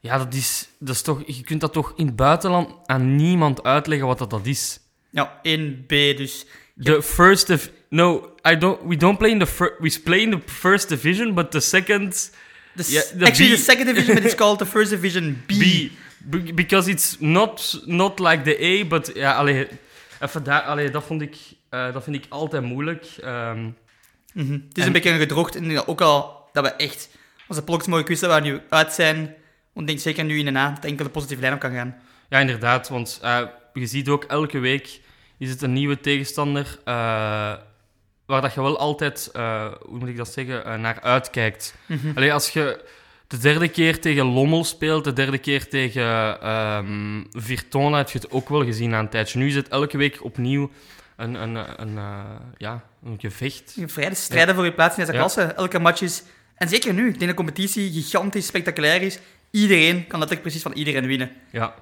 ja, 0.00 0.18
dat 0.18 0.34
is, 0.34 0.68
dat 0.78 0.94
is 0.94 1.02
toch, 1.02 1.22
je 1.26 1.42
kunt 1.42 1.60
dat 1.60 1.72
toch 1.72 1.92
in 1.96 2.06
het 2.06 2.16
buitenland 2.16 2.68
aan 2.86 3.16
niemand 3.16 3.62
uitleggen 3.62 4.06
wat 4.06 4.18
dat, 4.18 4.30
dat 4.30 4.46
is. 4.46 4.80
Ja, 5.10 5.40
1B 5.42 5.86
dus. 6.16 6.46
The 6.82 7.02
first 7.02 7.50
of 7.50 7.70
no, 7.88 8.32
I 8.48 8.56
don't. 8.58 8.78
We 8.84 8.96
don't 8.96 9.18
play 9.18 9.30
in 9.30 9.38
the 9.38 9.46
fir- 9.46 9.76
we 9.78 10.00
play 10.04 10.20
in 10.20 10.30
the 10.30 10.40
first 10.46 10.88
division, 10.88 11.34
but 11.34 11.50
the 11.50 11.60
second 11.60 12.30
The 12.74 13.16
actually, 13.20 13.52
B- 13.52 13.56
the 13.56 13.62
second 13.62 13.86
division, 13.86 14.14
but 14.14 14.24
it's 14.24 14.34
called 14.34 14.58
the 14.58 14.66
first 14.66 14.90
division 14.90 15.42
B. 15.46 15.52
B, 15.58 15.90
Be- 16.30 16.52
because 16.54 16.90
it's 16.90 17.16
not 17.20 17.82
not 17.86 18.18
like 18.20 18.42
the 18.44 18.56
A, 18.64 18.86
but 18.86 19.10
ja, 19.14 19.32
allee, 19.32 19.66
even 20.22 20.42
daar, 20.44 20.60
allee, 20.62 20.90
dat 20.90 21.04
vond 21.04 21.22
ik, 21.22 21.36
eh, 21.68 21.92
dat 21.92 22.04
vind 22.04 22.16
ik 22.16 22.24
altijd 22.28 22.62
moeilijk. 22.62 23.06
Ehm, 23.20 23.68
Mhm. 24.34 24.52
Het 24.52 24.62
is 24.76 24.80
En- 24.80 24.86
een 24.86 24.92
beetje 24.92 25.10
een 25.10 25.18
gedrocht. 25.18 25.56
En 25.56 25.86
ook 25.86 26.00
al 26.00 26.48
dat 26.52 26.64
we 26.64 26.70
echt 26.70 27.08
onze 27.48 27.64
plokjes 27.64 27.88
mooie 27.88 28.02
quizzen 28.02 28.28
waar 28.28 28.42
we 28.42 28.48
nu 28.48 28.60
uit 28.68 28.92
zijn. 28.92 29.34
Want 29.72 29.86
denk 29.86 29.98
zeker 29.98 30.24
nu 30.24 30.38
in 30.38 30.44
de 30.44 30.50
na 30.50 30.70
dat 30.70 30.84
enkel 30.84 31.04
de 31.04 31.10
positieve 31.10 31.42
lijn 31.42 31.54
op 31.54 31.60
kan 31.60 31.72
gaan. 31.72 31.96
ja, 32.28 32.38
inderdaad, 32.38 32.88
want 32.88 33.18
eh, 33.22 33.40
je 33.72 33.86
ziet 33.86 34.08
ook 34.08 34.24
elke 34.24 34.58
week 34.58 35.00
is 35.38 35.50
het 35.50 35.62
een 35.62 35.72
nieuwe 35.72 36.00
tegenstander 36.00 36.78
eh, 36.84 36.94
waar 38.26 38.40
dat 38.40 38.54
je 38.54 38.62
wel 38.62 38.78
altijd, 38.78 39.30
hoe 39.32 39.98
moet 39.98 40.08
ik 40.08 40.16
dat 40.16 40.32
zeggen, 40.32 40.80
naar 40.80 41.00
uitkijkt. 41.00 41.74
Allee, 42.14 42.32
als 42.32 42.50
je 42.50 42.84
de 43.32 43.38
derde 43.38 43.68
keer 43.68 44.00
tegen 44.00 44.24
Lommel 44.24 44.64
speelt, 44.64 45.04
de 45.04 45.12
derde 45.12 45.38
keer 45.38 45.68
tegen 45.68 46.40
ehm 46.40 47.22
Virtona, 47.30 47.96
heb 47.96 48.10
je 48.10 48.18
het 48.18 48.30
ook 48.30 48.48
wel 48.48 48.64
gezien 48.64 48.94
aan 48.94 49.00
een 49.04 49.08
tijdje. 49.10 49.38
Nu 49.38 49.46
is 49.46 49.54
het 49.54 49.68
elke 49.68 49.96
week 49.96 50.24
opnieuw 50.24 50.70
een, 51.16 51.34
een, 51.34 51.54
een, 51.80 51.96
eh, 51.98 52.20
ja, 52.56 52.84
een 53.04 53.16
gevecht. 53.20 53.72
Je 53.76 53.88
vrij 53.88 54.14
strijden 54.14 54.54
voor 54.54 54.64
je 54.64 54.72
plaats 54.72 54.96
in 54.96 55.00
deze 55.00 55.12
Ja. 55.12 55.18
klasse. 55.18 55.42
Elke 55.42 55.78
match 55.78 56.00
is... 56.00 56.22
En 56.54 56.68
zeker 56.68 56.92
nu, 56.94 57.00
ik 57.02 57.08
denk 57.08 57.18
dat 57.18 57.28
de 57.28 57.34
competitie 57.34 57.92
gigantisch 57.92 58.46
spectaculair 58.46 59.02
is. 59.02 59.18
Iedereen 59.50 60.06
kan 60.06 60.18
letterlijk 60.18 60.40
precies 60.40 60.62
van 60.62 60.72
iedereen 60.72 61.06
winnen. 61.06 61.30
Ja, 61.50 61.74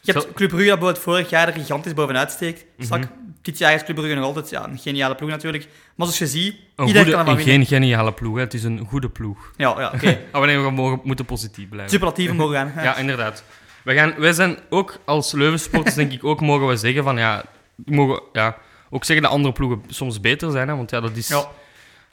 Je 0.00 0.12
hebt 0.12 0.32
Club 0.32 0.48
Brugge 0.48 0.68
dat 0.68 0.78
bijvoorbeeld 0.78 1.04
vorig 1.04 1.30
jaar 1.30 1.48
er 1.48 1.54
gigantisch 1.54 1.94
bovenuit 1.94 2.30
steekt. 2.30 2.64
Mhm. 2.76 2.84
Strak. 2.84 3.02
Dit 3.42 3.58
jaar 3.58 3.74
is 3.74 3.84
Club 3.84 3.96
Brugge 3.96 4.14
nog 4.14 4.24
altijd 4.24 4.50
ja, 4.50 4.64
een 4.68 4.78
geniale 4.78 5.14
ploeg 5.14 5.30
natuurlijk. 5.30 5.64
Maar 5.94 6.06
zoals 6.06 6.18
je 6.18 6.26
ziet, 6.26 6.54
een 6.76 6.86
iedereen 6.86 6.86
goede, 6.86 7.10
kan 7.10 7.18
ervan 7.18 7.38
een 7.38 7.44
winnen. 7.44 7.66
geen 7.66 7.78
geniale 7.78 8.12
ploeg, 8.12 8.34
hè. 8.34 8.40
het 8.40 8.54
is 8.54 8.64
een 8.64 8.78
goede 8.86 9.08
ploeg. 9.08 9.52
Ja, 9.56 9.74
ja 9.78 9.90
oké. 9.94 10.18
Maar 10.32 10.46
nee, 10.46 10.58
we 10.58 10.70
mogen, 10.70 11.00
moeten 11.04 11.24
positief 11.24 11.68
blijven. 11.68 11.90
Superlatieven 11.90 12.36
mogen 12.36 12.54
gaan. 12.54 12.72
Ja, 12.84 12.96
inderdaad. 12.96 13.44
Wij, 13.84 13.94
gaan, 13.94 14.14
wij 14.18 14.32
zijn 14.32 14.58
ook 14.68 14.98
als 15.04 15.32
Leuvensporters, 15.32 15.94
denk 15.94 16.12
ik 16.12 16.24
ook, 16.24 16.40
mogen 16.40 16.66
we 16.66 16.76
zeggen 16.76 17.04
van 17.04 17.16
ja, 17.16 17.44
we 17.74 17.94
mogen 17.94 18.22
ja, 18.32 18.56
ook 18.90 19.04
zeggen 19.04 19.24
dat 19.24 19.34
andere 19.34 19.54
ploegen 19.54 19.82
soms 19.88 20.20
beter 20.20 20.50
zijn, 20.50 20.68
hè, 20.68 20.76
want 20.76 20.90
ja, 20.90 21.00
dat 21.00 21.16
is. 21.16 21.28
Ja. 21.28 21.48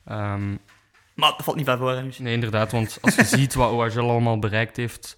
ehm, 0.05 0.49
Maar 1.13 1.29
dat 1.37 1.43
valt 1.43 1.57
niet 1.57 1.65
van 1.65 1.77
voor. 1.77 1.91
hè. 1.91 2.01
Nee, 2.17 2.33
inderdaad, 2.33 2.71
want 2.71 2.97
als 3.01 3.15
je 3.15 3.23
ziet 3.25 3.53
wat 3.53 3.71
OHL 3.71 3.99
allemaal 4.09 4.39
bereikt 4.39 4.75
heeft 4.77 5.17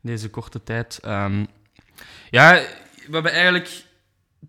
deze 0.00 0.28
korte 0.30 0.62
tijd. 0.62 0.98
ehm, 1.02 1.44
ja, 2.30 2.52
we 3.06 3.12
hebben 3.12 3.32
eigenlijk 3.32 3.84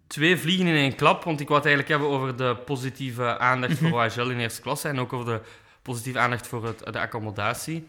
twee 0.07 0.37
vliegen 0.37 0.67
in 0.67 0.75
één 0.75 0.95
klap, 0.95 1.23
want 1.23 1.39
ik 1.39 1.47
wou 1.47 1.59
het 1.59 1.67
eigenlijk 1.69 1.99
hebben 1.99 2.17
over 2.19 2.35
de 2.37 2.57
positieve 2.65 3.37
aandacht 3.37 3.77
voor 3.77 3.91
OHL 3.91 4.29
in 4.29 4.39
eerste 4.39 4.61
klasse 4.61 4.87
en 4.87 4.99
ook 4.99 5.13
over 5.13 5.25
de 5.25 5.41
positieve 5.81 6.19
aandacht 6.19 6.47
voor 6.47 6.65
het, 6.65 6.79
de 6.93 6.99
accommodatie. 6.99 7.87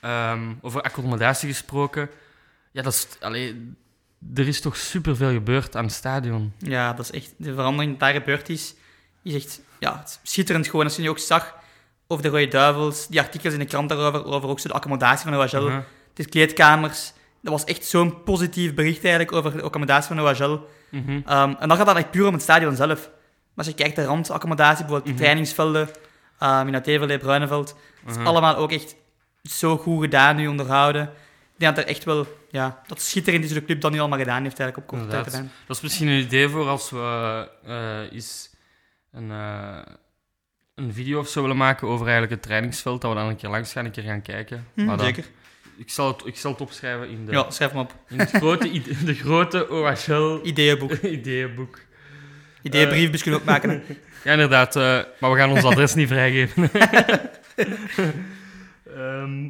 Ehm, 0.00 0.52
over 0.60 0.82
accommodatie 0.82 1.48
gesproken, 1.48 2.10
ja, 2.72 2.82
dat 2.82 2.92
is, 2.92 3.06
allee, 3.20 3.74
er 4.34 4.48
is 4.48 4.60
toch 4.60 4.76
superveel 4.76 5.32
gebeurd 5.32 5.76
aan 5.76 5.84
het 5.84 5.92
stadion. 5.92 6.52
Ja, 6.58 6.92
dat 6.92 7.04
is 7.04 7.10
echt... 7.20 7.34
De 7.36 7.54
verandering 7.54 7.90
die 7.90 8.00
daar 8.00 8.12
gebeurd 8.12 8.48
is, 8.48 8.74
is 9.22 9.34
echt 9.34 9.60
ja, 9.78 10.04
schitterend 10.22 10.68
gewoon. 10.68 10.84
Als 10.84 10.96
je 10.96 11.02
nu 11.02 11.08
ook 11.08 11.18
zag 11.18 11.54
over 12.06 12.22
de 12.22 12.30
Rode 12.30 12.48
Duivels, 12.48 13.06
die 13.06 13.20
artikels 13.20 13.52
in 13.52 13.58
de 13.58 13.64
krant 13.64 13.88
daarover, 13.88 14.24
over 14.24 14.48
ook 14.48 14.60
zo 14.60 14.68
de 14.68 14.74
accommodatie 14.74 15.28
van 15.30 15.38
OHL, 15.40 15.68
Mhm. 15.68 15.80
de 16.14 16.24
kleedkamers. 16.24 17.12
Dat 17.42 17.52
was 17.52 17.64
echt 17.64 17.84
zo'n 17.84 18.22
positief 18.22 18.74
bericht 18.74 19.04
eigenlijk 19.04 19.32
over 19.32 19.52
de 19.52 19.62
accommodatie 19.62 20.14
van 20.14 20.20
OHL. 20.26 20.66
Ehm, 20.90 21.54
en 21.58 21.68
dan 21.68 21.76
gaat 21.76 21.86
dat 21.86 21.96
echt 21.96 22.10
puur 22.10 22.26
om 22.26 22.32
het 22.32 22.42
stadion 22.42 22.76
zelf. 22.76 23.00
Maar 23.08 23.66
als 23.66 23.66
je 23.66 23.74
kijkt 23.74 23.96
naar 23.96 24.04
de 24.04 24.10
randaccommodatie, 24.10 24.84
bijvoorbeeld 24.84 25.10
Mhm. 25.14 25.16
trainingsvelden, 25.22 25.88
um, 26.42 26.68
in 26.68 26.74
Atevele, 26.74 27.18
Bruineveld, 27.18 27.66
dat 28.02 28.10
is 28.10 28.16
Mhm. 28.16 28.26
allemaal 28.26 28.56
ook 28.56 28.72
echt 28.72 28.96
zo 29.42 29.76
goed 29.76 30.02
gedaan 30.02 30.36
nu, 30.36 30.46
onderhouden. 30.46 31.02
Ik 31.02 31.66
denk 31.66 31.76
dat 31.76 31.84
er 31.84 31.90
echt 31.90 32.04
wel, 32.04 32.26
ja, 32.50 32.82
dat 32.86 33.00
schitterend 33.00 33.44
is 33.44 33.52
de 33.52 33.64
club 33.64 33.80
dat 33.80 33.92
nu 33.92 33.98
allemaal 33.98 34.18
gedaan 34.18 34.42
heeft 34.42 34.58
eigenlijk 34.60 34.76
op 34.92 34.98
korte 34.98 35.12
tijd 35.12 35.26
Inderdaad. 35.26 35.40
gedaan. 35.50 35.66
Dat 35.66 35.76
is 35.76 35.82
misschien 35.82 36.08
een 36.08 36.20
idee 36.20 36.48
voor 36.48 36.68
als 36.68 36.90
we 36.90 37.48
eh 37.64 38.12
eens 38.12 38.50
een, 39.12 39.30
eh, 39.30 39.78
een 40.74 40.92
video 40.92 41.18
of 41.20 41.28
zo 41.28 41.40
willen 41.40 41.56
maken 41.56 41.86
over 41.88 42.02
eigenlijk 42.04 42.32
het 42.32 42.42
trainingsveld, 42.42 43.00
dat 43.00 43.10
we 43.12 43.16
dan 43.18 43.28
een 43.28 43.36
keer 43.36 43.50
langs 43.50 43.72
gaan, 43.72 43.84
een 43.84 43.90
keer 43.90 44.02
gaan 44.02 44.22
kijken. 44.22 44.66
Maar 44.74 44.86
dan- 44.86 44.98
zeker. 45.06 45.24
Ik, 45.80 45.90
zal 45.90 46.08
het, 46.08 46.26
ik 46.26 46.36
zal 46.36 46.52
het 46.52 46.60
opschrijven 46.60 47.08
in, 47.08 47.26
de, 47.26 47.32
Ja, 47.32 47.50
schrijf 47.50 47.70
hem 47.70 47.80
op. 47.80 47.94
in 48.08 48.18
het 48.18 48.30
grote, 48.30 48.70
de 49.04 49.14
grote 49.14 49.68
OHL 49.70 50.40
Ideeënboek. 50.42 50.92
ideeënboek. 51.18 51.78
Ideeënbrief 52.62 53.10
misschien 53.10 53.32
ook 53.34 53.44
maken. 53.44 53.70
hè. 53.70 53.80
Ja, 54.24 54.32
inderdaad, 54.32 54.76
eh, 54.76 54.82
maar 55.20 55.30
we 55.30 55.36
gaan 55.36 55.50
ons 55.50 55.64
adres 55.64 55.94
niet 55.94 56.08
vrijgeven. 56.08 56.70
Ehm, 58.96 59.48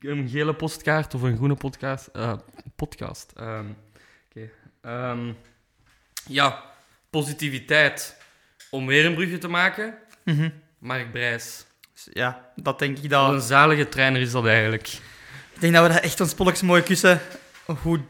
een 0.00 0.28
gele 0.28 0.54
postkaart 0.54 1.14
of 1.14 1.22
een 1.22 1.36
groene 1.36 1.54
podcast. 1.54 2.06
eh, 2.12 2.32
podcast. 2.76 3.32
ehm, 3.36 3.66
Oké. 4.30 4.50
Ehm, 4.80 5.32
ja, 6.28 6.62
positiviteit. 7.10 8.16
Om 8.70 8.86
weer 8.86 9.06
een 9.06 9.14
brugje 9.14 9.38
te 9.38 9.48
maken. 9.48 9.94
Mhm. 10.24 10.48
Mark 10.78 11.12
Brijs. 11.12 11.66
Ja, 12.12 12.50
dat 12.56 12.78
denk 12.78 12.96
ik 12.96 13.02
Wat 13.02 13.10
dat... 13.10 13.32
een 13.32 13.40
zalige 13.40 13.88
trainer 13.88 14.20
is 14.20 14.30
dat 14.30 14.46
eigenlijk. 14.46 14.98
Ik 15.56 15.62
denk 15.62 15.74
dat 15.74 15.86
we 15.86 15.92
dat 15.92 16.02
echt 16.02 16.20
ons 16.20 16.30
spolks 16.30 16.62
mooi 16.62 16.82
kussen. 16.82 17.20
Hoe 17.82 18.00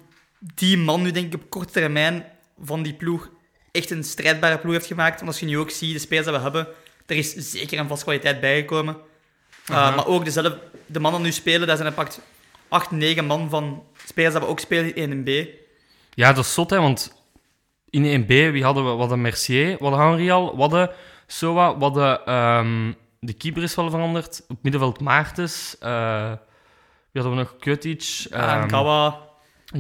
die 0.55 0.79
man 0.79 1.03
nu, 1.03 1.11
denk 1.11 1.27
ik, 1.27 1.43
op 1.43 1.51
korte 1.51 1.73
termijn 1.73 2.25
van 2.63 2.83
die 2.83 2.95
ploeg 2.95 3.31
echt 3.73 3.91
een 3.91 4.05
strijdbare 4.05 4.59
ploeg 4.59 4.73
heeft 4.73 4.87
gemaakt. 4.87 5.17
Want 5.17 5.27
als 5.31 5.41
je 5.41 5.47
nu 5.47 5.59
ook 5.59 5.71
ziet, 5.71 5.93
de 5.93 5.99
spelers 5.99 6.27
die 6.27 6.35
we 6.35 6.41
hebben, 6.43 6.67
er 7.07 7.17
is 7.17 7.33
zeker 7.33 7.79
een 7.79 7.89
vast 7.89 8.03
kwaliteit 8.03 8.41
bijgekomen. 8.41 8.97
Uh, 9.71 9.77
Aha. 9.77 9.95
Maar 9.95 10.07
ook 10.07 10.25
dezelfde, 10.25 10.59
de 10.87 11.01
mannen 11.01 11.23
die 11.23 11.31
nu 11.31 11.37
spelen, 11.37 11.67
daar 11.67 11.77
zijn 11.77 11.89
er 11.89 11.95
pakt 11.95 12.21
8, 12.69 12.91
9 12.91 13.25
man 13.25 13.51
van 13.51 13.83
spelers 14.07 14.35
die 14.35 14.43
we 14.43 14.49
ook 14.49 14.61
spelen 14.61 14.95
in 14.95 15.25
1B. 15.25 15.49
Ja, 16.15 16.33
dat 16.33 16.45
is 16.45 16.55
zot, 16.55 16.71
hè, 16.71 16.81
want 16.81 17.13
in 17.91 18.23
1B, 18.23 18.27
wie 18.27 18.65
hadden 18.65 18.85
we? 18.85 18.91
We 18.91 18.99
hadden 18.99 19.21
Mercier, 19.21 19.77
we 19.79 19.85
hadden 19.85 20.01
Henri 20.01 20.31
al, 20.31 20.55
we 20.55 20.61
hadden 20.61 20.91
Soa, 21.27 21.77
we 21.77 21.85
hadden... 21.85 22.27
ehm, 22.27 22.93
de 23.21 23.33
keeper 23.33 23.63
is 23.63 23.75
wel 23.75 23.91
veranderd. 23.91 24.45
Op 24.49 24.59
middenveld 24.63 25.01
Maartens. 25.01 25.77
eh 25.81 26.33
wie 27.17 27.25
hadden 27.25 27.45
we 27.45 27.51
nog? 27.51 27.61
Kutic. 27.61 28.27
Um, 28.33 28.41
ehm, 28.41 28.69
Gawa, 28.69 29.21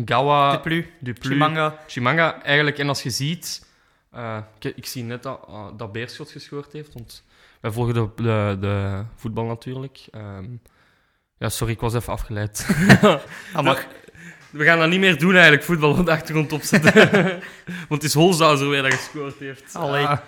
Gawa. 0.04 0.50
Duplu. 0.56 0.86
Chimanga. 1.20 1.78
Chimanga, 1.86 2.42
eigenlijk. 2.42 2.78
En 2.78 2.88
als 2.88 3.02
je 3.02 3.10
ziet... 3.10 3.66
eh, 4.12 4.38
ik, 4.58 4.76
ik 4.76 4.86
zie 4.86 5.02
net 5.02 5.22
dat, 5.22 5.40
ah, 5.46 5.66
dat 5.76 5.92
Beerschot 5.92 6.30
gescoord 6.30 6.72
heeft, 6.72 6.92
want 6.92 7.24
wij 7.60 7.70
volgen 7.70 7.94
de, 7.94 8.08
de, 8.16 8.56
de 8.60 9.04
voetbal 9.16 9.44
natuurlijk. 9.44 10.06
Ehm, 10.10 10.44
ja, 11.38 11.48
sorry, 11.48 11.72
ik 11.72 11.80
was 11.80 11.94
even 11.94 12.12
afgeleid. 12.12 12.66
Mag. 13.62 13.86
We 14.50 14.64
gaan 14.64 14.78
dat 14.78 14.88
niet 14.88 15.00
meer 15.00 15.18
doen 15.18 15.34
eigenlijk, 15.34 15.64
voetbal 15.64 15.90
op 15.90 16.04
de 16.04 16.10
achtergrond 16.10 16.52
opzetten. 16.52 16.92
Want 17.88 18.02
het 18.02 18.02
is 18.02 18.14
Holzhauser 18.14 18.68
weer 18.68 18.82
dat 18.82 18.94
gescoord 18.94 19.38
heeft. 19.38 19.74
Allee. 19.74 20.06
Ah. 20.06 20.18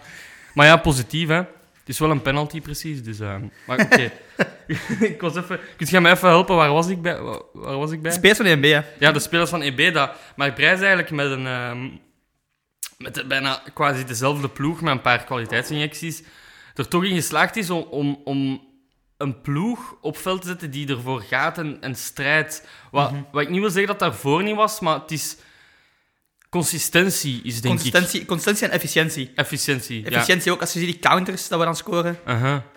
Maar 0.55 0.67
ja, 0.67 0.77
positief, 0.77 1.29
hè. 1.29 1.43
Het 1.89 1.97
is 1.97 2.03
wel 2.03 2.11
een 2.11 2.23
penalty, 2.23 2.61
precies. 2.61 3.03
Dus, 3.03 3.21
eh, 3.21 3.37
maar 3.67 3.81
oké. 3.81 4.13
ik 5.15 5.21
was 5.21 5.37
even... 5.37 5.61
Kun 5.77 5.87
je 5.91 6.01
mij 6.01 6.13
even 6.13 6.29
helpen? 6.29 6.57
Waar 6.57 6.73
was 6.73 6.89
ik 6.89 7.03
bij? 7.03 7.21
Waar, 7.21 7.41
waar 7.53 7.77
was 7.77 7.91
ik 7.91 8.03
bij? 8.03 8.13
Spelers 8.13 8.37
van 8.39 8.47
de 8.47 8.57
NBA, 8.57 8.67
hè. 8.69 8.81
Ja, 8.99 9.13
de 9.13 9.19
spelers 9.19 9.51
van 9.51 9.61
EB, 9.61 9.95
dat 9.95 10.11
Mark 10.37 10.55
Brijs 10.55 10.79
eigenlijk 10.79 11.11
met 11.11 11.31
een... 11.31 11.47
ehm, 11.47 11.89
met 12.99 13.15
de- 13.15 13.27
bijna 13.27 13.63
quasi 13.75 14.05
dezelfde 14.05 14.49
ploeg, 14.49 14.81
met 14.81 14.93
een 14.93 15.01
paar 15.01 15.25
kwaliteitsinjecties, 15.25 16.23
er 16.75 16.89
toch 16.89 17.05
in 17.05 17.15
geslaagd 17.15 17.57
is 17.57 17.71
om, 17.71 17.83
om, 17.91 18.21
om 18.25 18.67
een 19.17 19.41
ploeg 19.41 19.97
op 20.01 20.17
veld 20.17 20.41
te 20.41 20.47
zetten 20.49 20.71
die 20.71 20.89
ervoor 20.89 21.21
gaat 21.21 21.59
en, 21.59 21.81
en 21.81 21.95
strijdt. 21.95 22.67
Wat, 22.91 23.13
wat 23.33 23.43
ik 23.43 23.49
niet 23.49 23.61
wil 23.61 23.71
zeggen 23.71 23.89
dat 23.89 23.99
daarvoor 23.99 24.43
niet 24.43 24.57
was, 24.57 24.81
maar 24.81 25.01
het 25.01 25.11
is... 25.11 25.37
Consistentie 26.51 27.41
is, 27.43 27.61
denk 27.61 27.75
Consistentie, 27.75 28.25
consistentie 28.25 28.67
en 28.67 28.73
efficiëntie. 28.73 29.29
ik... 29.31 29.37
Efficiëntie, 29.39 30.01
ja. 30.01 30.07
Efficiëntie 30.11 30.53
ook, 30.53 30.61
als 30.61 30.73
je 30.73 30.79
ziet 30.79 30.89
die 30.89 30.99
counters 30.99 31.49
dat 31.49 31.59
we 31.59 31.65
dan 31.65 31.77
scoren. 31.77 32.19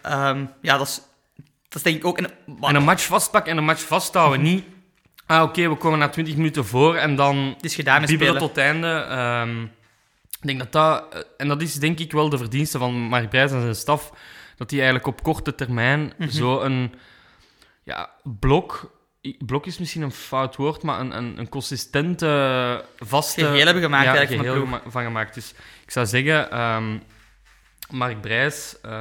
Ehm, 0.02 0.46
ja, 0.62 0.78
dat 0.78 0.88
is, 0.88 1.02
dat 1.68 1.76
is 1.76 1.82
denk 1.82 1.96
ik 1.96 2.06
ook... 2.06 2.18
Een, 2.18 2.30
En 2.62 2.76
een 2.76 2.84
match 2.84 3.06
vastpakken 3.06 3.52
en 3.52 3.58
een 3.58 3.64
match 3.64 3.82
vasthouden. 3.82 4.42
Niet, 4.42 4.66
ah, 5.26 5.42
oké, 5.44 5.70
we 5.70 5.76
komen 5.76 6.00
na 6.00 6.10
20 6.10 6.36
minuten 6.36 6.66
voor 6.66 6.96
en 6.96 7.16
dan 7.16 7.36
het 7.38 7.66
is 7.66 7.76
gedaan 7.76 8.08
spelen. 8.08 8.38
tot 8.38 8.50
het 8.50 8.58
einde. 8.58 8.88
Ehm, 8.88 9.62
ik 10.42 10.48
denk 10.48 10.60
dat 10.60 10.72
dat... 10.72 11.14
eh, 11.14 11.20
En 11.38 11.48
dat 11.48 11.62
is 11.62 11.74
denk 11.76 12.00
ik 12.00 12.12
wel 12.12 12.30
de 12.30 12.38
verdienste 12.38 12.78
van 12.78 12.94
Mark 12.94 13.30
Brijs 13.30 13.52
en 13.52 13.62
zijn 13.62 13.76
staf, 13.76 14.12
dat 14.58 14.70
hij 14.72 14.80
eigenlijk 14.80 15.08
op 15.08 15.24
korte 15.24 15.56
termijn 15.56 16.14
Mhm. 16.18 16.30
zo 16.30 16.60
een 16.62 16.94
ja, 17.84 18.10
blok... 18.40 19.00
Blok 19.46 19.66
is 19.66 19.78
misschien 19.78 20.02
een 20.02 20.12
fout 20.12 20.56
woord, 20.56 20.84
maar 20.84 21.00
een, 21.00 21.18
een, 21.18 21.34
een 21.38 21.50
consistente, 21.50 22.84
vaste... 22.98 23.42
Geheel 23.46 23.66
hebben 23.66 23.84
gemaakt 23.84 24.06
ja, 24.06 24.16
eigenlijk 24.16 24.48
van 24.50 24.60
gema- 24.62 24.82
van 24.88 25.04
gemaakt. 25.04 25.34
Dus 25.34 25.54
ik 25.86 25.92
zou 25.92 26.06
zeggen, 26.06 26.52
ehm, 26.52 26.98
Mark 27.90 28.22
Brijs... 28.22 28.76
eh, 28.82 28.92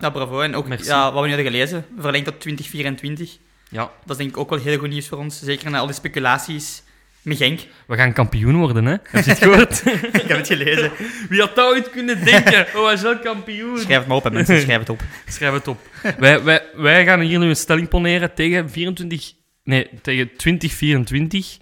Ja, 0.00 0.10
bravo. 0.10 0.40
En 0.40 0.54
ook 0.54 0.68
Merci. 0.68 0.88
ja, 0.88 1.12
wat 1.12 1.22
we 1.22 1.28
nu 1.28 1.34
hebben 1.34 1.52
gelezen, 1.52 1.84
verlengd 1.98 2.26
tot 2.26 2.40
2024. 2.40 3.36
ja, 3.68 3.80
Dat 3.80 4.10
is 4.10 4.16
denk 4.16 4.30
ik 4.30 4.36
ook 4.36 4.50
wel 4.50 4.58
heel 4.58 4.78
goed 4.78 4.88
nieuws 4.88 5.08
voor 5.08 5.18
ons. 5.18 5.42
Zeker 5.42 5.70
na 5.70 5.78
al 5.78 5.86
die 5.86 5.94
speculaties 5.94 6.82
met 7.22 7.36
Genk. 7.36 7.60
we 7.86 7.96
gaan 7.96 8.12
kampioen 8.12 8.56
worden, 8.56 8.84
hè? 8.84 8.90
Heb 9.02 9.24
je 9.24 9.30
het 9.30 9.38
gehoord? 9.38 9.86
ik 10.22 10.28
heb 10.28 10.36
het 10.38 10.46
gelezen. 10.46 10.90
Wie 11.28 11.40
had 11.40 11.54
dat 11.56 11.72
ooit 11.72 11.90
kunnen 11.90 12.24
denken? 12.24 12.66
Oh, 12.74 12.84
hij 12.84 12.92
is 12.92 13.02
wel 13.02 13.18
kampioen. 13.18 13.78
Schrijf 13.78 13.98
het 13.98 14.06
maar 14.08 14.16
op, 14.16 14.24
hè, 14.24 14.30
mensen. 14.30 14.60
Schrijf 14.66 14.78
het 14.78 14.88
op. 14.88 15.00
Schrijf 15.26 15.52
het 15.52 15.68
op. 15.68 15.80
wij, 16.18 16.42
wij, 16.42 16.62
wij 16.74 17.04
gaan 17.04 17.20
hier 17.20 17.38
nu 17.38 17.48
een 17.48 17.56
stelling 17.56 17.88
poneren 17.88 18.34
tegen 18.34 18.70
24... 18.70 19.32
Nee, 19.66 19.88
tegen 20.02 20.36
2024 20.36 21.58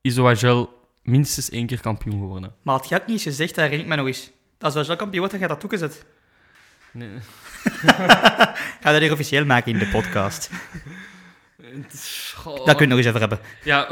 is 0.00 0.18
OHL 0.18 0.68
minstens 1.02 1.50
één 1.50 1.66
keer 1.66 1.80
kampioen 1.80 2.20
geworden. 2.20 2.54
Maar 2.62 2.74
had 2.74 2.88
je 2.88 2.94
ook 2.94 3.06
niet 3.06 3.16
eens 3.16 3.22
gezegd, 3.22 3.54
dat 3.54 3.64
herinner 3.64 3.86
ik 3.86 3.90
me 3.90 3.96
nog 3.96 4.06
eens. 4.06 4.30
Als 4.58 4.74
wel 4.74 4.96
kampioen 4.96 5.18
wordt, 5.18 5.30
dan 5.30 5.40
gaat 5.40 5.48
dat 5.48 5.60
toegezet. 5.60 6.04
Nee. 6.90 7.08
Ga 8.82 8.92
dat 8.92 9.00
hier 9.00 9.12
officieel 9.12 9.44
maken 9.44 9.72
in 9.72 9.78
de 9.78 9.88
podcast. 9.88 10.50
Goh. 12.34 12.66
Dat 12.66 12.76
kun 12.76 12.84
je 12.84 12.94
nog 12.94 12.98
eens 12.98 13.06
over 13.06 13.20
hebben. 13.20 13.38
Ja, 13.62 13.88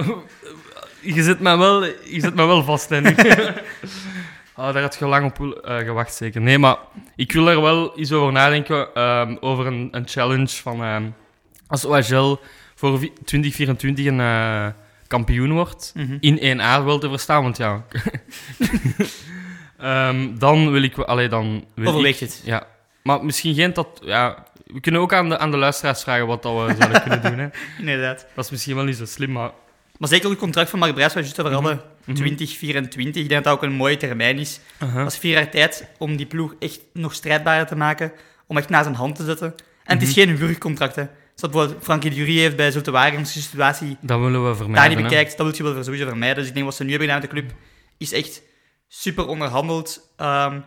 je 1.00 1.22
zet 1.22 1.40
me 1.40 1.56
wel, 1.56 1.84
je 1.84 2.20
zet 2.20 2.34
me 2.34 2.46
wel 2.46 2.64
vast, 2.64 2.88
hè. 2.88 2.98
Oh, 4.56 4.72
daar 4.72 4.82
had 4.82 4.96
je 4.98 5.06
lang 5.06 5.26
op 5.26 5.64
eh, 5.64 5.76
gewacht, 5.76 6.14
zeker. 6.14 6.40
Nee, 6.40 6.58
maar 6.58 6.76
ik 7.16 7.32
wil 7.32 7.48
er 7.48 7.60
wel 7.60 7.98
eens 7.98 8.12
over 8.12 8.32
nadenken, 8.32 8.94
ehm, 8.94 9.36
over 9.40 9.66
een, 9.66 9.88
een 9.90 10.08
challenge 10.08 10.48
van... 10.48 10.82
ehm, 10.82 11.10
als 11.66 11.84
OHL 11.84 12.40
voor 12.90 12.98
vi- 12.98 13.12
2024 13.24 14.06
een 14.06 14.20
eh, 14.20 14.66
kampioen 15.06 15.52
wordt, 15.52 15.92
Mhm. 15.94 16.16
in 16.20 16.38
1A 16.60 16.84
wel 16.84 16.98
te 16.98 17.08
verstaan, 17.08 17.42
want 17.42 17.56
ja... 17.56 17.84
Ehm, 19.78 20.36
dan 20.38 20.70
wil 20.70 20.82
ik... 20.82 20.98
Allee, 20.98 21.28
dan 21.28 21.64
wil 21.74 21.88
Overweeg 21.88 22.14
ik, 22.14 22.20
het. 22.20 22.42
Ja. 22.44 22.66
Maar 23.02 23.24
misschien 23.24 23.54
geen 23.54 23.72
tot... 23.72 24.00
Ja, 24.04 24.44
we 24.66 24.80
kunnen 24.80 25.00
ook 25.00 25.12
aan 25.12 25.28
de, 25.28 25.38
aan 25.38 25.50
de 25.50 25.56
luisteraars 25.56 26.02
vragen 26.02 26.26
wat 26.26 26.42
dat 26.42 26.52
we 26.66 26.74
zouden 26.78 27.02
kunnen 27.02 27.22
doen, 27.22 27.38
hè. 27.38 27.48
Inderdaad. 27.78 28.26
Dat 28.34 28.44
is 28.44 28.50
misschien 28.50 28.74
wel 28.74 28.84
niet 28.84 28.96
zo 28.96 29.04
slim, 29.04 29.32
maar... 29.32 29.50
Maar 29.98 30.08
zeker 30.08 30.24
ook 30.24 30.30
het 30.32 30.40
contract 30.40 30.70
van 30.70 30.78
Mark 30.78 30.94
Brijs, 30.94 31.14
het 31.14 31.22
juist 31.24 31.40
over 31.40 31.52
hadden. 31.52 31.80
Mhm. 32.04 32.14
2024. 32.16 33.22
Ik 33.22 33.28
denk 33.28 33.44
dat 33.44 33.52
dat 33.52 33.62
ook 33.62 33.70
een 33.70 33.76
mooie 33.76 33.96
termijn 33.96 34.38
is. 34.38 34.60
Uh-huh. 34.82 34.96
Dat 35.02 35.12
is 35.12 35.18
vier 35.18 35.32
jaar 35.32 35.50
tijd 35.50 35.88
om 35.98 36.16
die 36.16 36.26
ploeg 36.26 36.54
echt 36.58 36.80
nog 36.92 37.14
strijdbaarder 37.14 37.66
te 37.66 37.76
maken. 37.76 38.12
Om 38.46 38.56
echt 38.56 38.68
naar 38.68 38.82
zijn 38.82 38.94
hand 38.94 39.16
te 39.16 39.24
zetten. 39.24 39.54
En 39.84 39.98
het 39.98 40.08
is 40.08 40.14
Mhm. 40.16 40.18
geen 40.26 40.36
wurgcontract, 40.36 40.96
hè. 40.96 41.04
Zoals 41.34 41.54
bijvoorbeeld 41.54 41.84
Frankie 41.84 42.10
de 42.10 42.16
Jury 42.16 42.38
heeft 42.38 42.56
bij 42.56 42.70
Zulte 42.70 42.90
Waregem 42.90 43.24
zijn 43.24 43.44
situatie 43.44 43.96
Dat 44.00 44.18
willen 44.20 44.40
we 44.40 44.46
daar 44.46 44.56
vermijden. 44.56 44.88
niet 44.90 44.98
hè. 44.98 45.02
bekijkt. 45.04 45.36
Dat 45.36 45.46
wil 45.58 45.66
je 45.68 45.74
wel 45.74 45.84
sowieso 45.84 46.06
vermijden. 46.06 46.36
Dus 46.38 46.46
ik 46.48 46.54
denk 46.54 46.66
wat 46.66 46.74
ze 46.74 46.84
nu 46.84 46.90
hebben 46.90 47.08
gedaan 47.08 47.22
met 47.22 47.30
de 47.30 47.36
club, 47.40 47.52
is 47.98 48.12
echt 48.12 48.42
super 48.88 49.26
onderhandeld. 49.26 50.12
Ehm, 50.16 50.60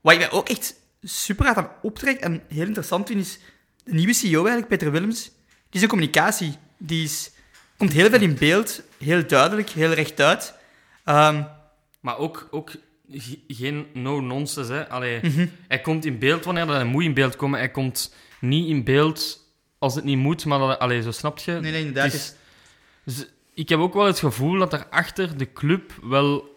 wat 0.00 0.12
ik 0.12 0.18
mij 0.18 0.30
ook 0.30 0.48
echt 0.48 0.74
super 1.02 1.44
hard 1.44 1.56
aan 1.58 1.70
optrek 1.82 2.20
en 2.20 2.42
heel 2.48 2.66
interessant 2.66 3.06
vind, 3.08 3.20
is 3.20 3.38
de 3.84 3.92
nieuwe 3.94 4.12
CEO 4.12 4.38
eigenlijk, 4.40 4.68
Peter 4.68 4.90
Willems. 4.92 5.24
Die 5.24 5.32
is 5.70 5.82
een 5.82 5.88
communicatie. 5.88 6.54
Die 6.78 7.04
is, 7.04 7.30
komt 7.76 7.92
heel 7.92 8.10
veel 8.10 8.20
in 8.20 8.36
beeld, 8.38 8.82
heel 8.98 9.26
duidelijk, 9.26 9.70
heel 9.70 9.92
rechtuit. 9.92 10.54
Ehm 11.04 11.42
Maar 12.00 12.18
ook, 12.18 12.48
ook 12.50 12.70
ge- 13.10 13.38
geen 13.48 13.86
no-nonsense. 13.94 14.72
hè. 14.72 14.88
Allee, 14.88 15.20
mhm. 15.22 15.46
Hij 15.68 15.80
komt 15.80 16.04
in 16.04 16.18
beeld 16.18 16.44
wanneer 16.44 16.66
dat 16.66 16.74
hij 16.74 16.84
moet 16.84 17.02
in 17.04 17.14
beeld 17.14 17.36
komen. 17.36 17.58
Hij 17.58 17.70
komt 17.70 18.14
niet 18.40 18.68
in 18.68 18.84
beeld 18.84 19.46
als 19.78 19.94
het 19.94 20.04
niet 20.04 20.18
moet, 20.18 20.44
maar 20.44 20.58
dat, 20.58 20.78
allee, 20.78 21.02
zo 21.02 21.10
snap 21.10 21.38
je. 21.38 21.52
Nee, 21.52 21.70
nee, 21.72 21.80
inderdaad. 21.80 22.12
Is- 22.12 22.34
Dus 23.04 23.26
ik 23.54 23.68
heb 23.68 23.78
ook 23.78 23.94
wel 23.94 24.04
het 24.06 24.18
gevoel 24.18 24.58
dat 24.58 24.72
er 24.72 24.86
achter 24.90 25.36
de 25.38 25.52
club 25.52 25.92
wel 26.02 26.56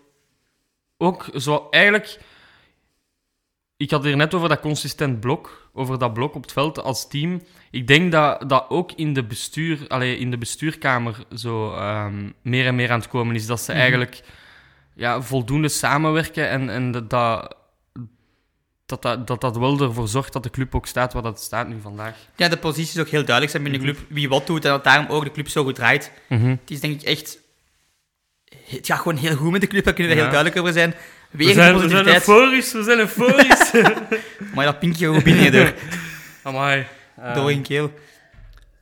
ook 0.97 1.25
zo 1.35 1.67
eigenlijk. 1.69 2.19
Ik 3.77 3.91
had 3.91 4.03
hier 4.03 4.15
net 4.15 4.33
over 4.33 4.49
dat 4.49 4.59
consistent 4.59 5.19
blok, 5.19 5.69
over 5.73 5.99
dat 5.99 6.13
blok 6.13 6.35
op 6.35 6.41
het 6.41 6.51
veld 6.51 6.79
als 6.81 7.07
team. 7.07 7.41
Ik 7.71 7.87
denk 7.87 8.11
dat 8.11 8.49
dat 8.49 8.65
ook 8.69 8.91
in 8.91 9.13
de, 9.13 9.23
bestuur, 9.23 9.85
allee, 9.87 10.17
in 10.17 10.31
de 10.31 10.37
bestuurkamer 10.37 11.15
zo 11.35 11.73
ehm, 11.73 12.29
meer 12.41 12.65
en 12.65 12.75
meer 12.75 12.91
aan 12.91 12.99
het 12.99 13.07
komen 13.07 13.35
is. 13.35 13.45
Dat 13.45 13.61
ze 13.61 13.71
Mhm. 13.71 13.79
eigenlijk 13.79 14.21
ja, 14.95 15.21
voldoende 15.21 15.69
samenwerken 15.69 16.49
en, 16.49 16.69
en 16.69 16.91
dat, 16.91 17.09
dat, 17.09 17.55
dat, 18.91 19.01
dat, 19.01 19.27
dat 19.27 19.41
dat 19.41 19.57
wel 19.57 19.79
ervoor 19.81 20.07
zorgt 20.07 20.33
dat 20.33 20.43
de 20.43 20.49
club 20.49 20.75
ook 20.75 20.87
staat 20.87 21.13
waar 21.13 21.21
dat 21.23 21.41
staat 21.41 21.67
nu 21.67 21.75
vandaag. 21.81 22.15
Ja, 22.35 22.47
de 22.47 22.57
posities 22.57 22.99
ook 22.99 23.07
heel 23.07 23.25
duidelijk 23.25 23.49
zijn 23.51 23.63
binnen 23.63 23.81
de 23.81 23.87
Mhm. 23.87 23.95
club. 23.97 24.07
Wie 24.11 24.29
wat 24.29 24.47
doet 24.47 24.65
en 24.65 24.71
dat 24.71 24.83
daarom 24.83 25.05
ook 25.09 25.23
de 25.23 25.31
club 25.31 25.47
zo 25.47 25.63
goed 25.63 25.75
draait. 25.75 26.11
Het 26.27 26.59
is 26.71 26.79
denk 26.79 27.01
ik 27.01 27.07
echt... 27.07 27.39
Het 28.65 28.87
gaat 28.87 28.97
gewoon 28.97 29.17
heel 29.17 29.35
goed 29.35 29.51
met 29.51 29.61
de 29.61 29.67
club, 29.67 29.83
daar 29.83 29.93
kunnen 29.93 30.11
we 30.13 30.17
Ja. 30.19 30.23
heel 30.29 30.33
duidelijk 30.33 30.61
over 30.61 30.79
zijn. 30.79 30.93
Weer 31.31 31.47
We 31.47 31.53
zijn, 31.53 31.77
we 31.77 31.89
zijn 31.89 32.07
euforisch, 32.07 32.71
we 32.73 32.83
zijn 32.83 32.99
euforisch. 32.99 33.71
Maar 34.55 34.65
dat 34.65 34.79
pinkje 34.79 35.05
gewoon 35.05 35.23
binnen 35.23 35.51
door, 35.57 35.73
Amai. 36.43 36.85
Eh, 37.15 37.35
door 37.35 37.51
in 37.51 37.61
keel. 37.61 37.91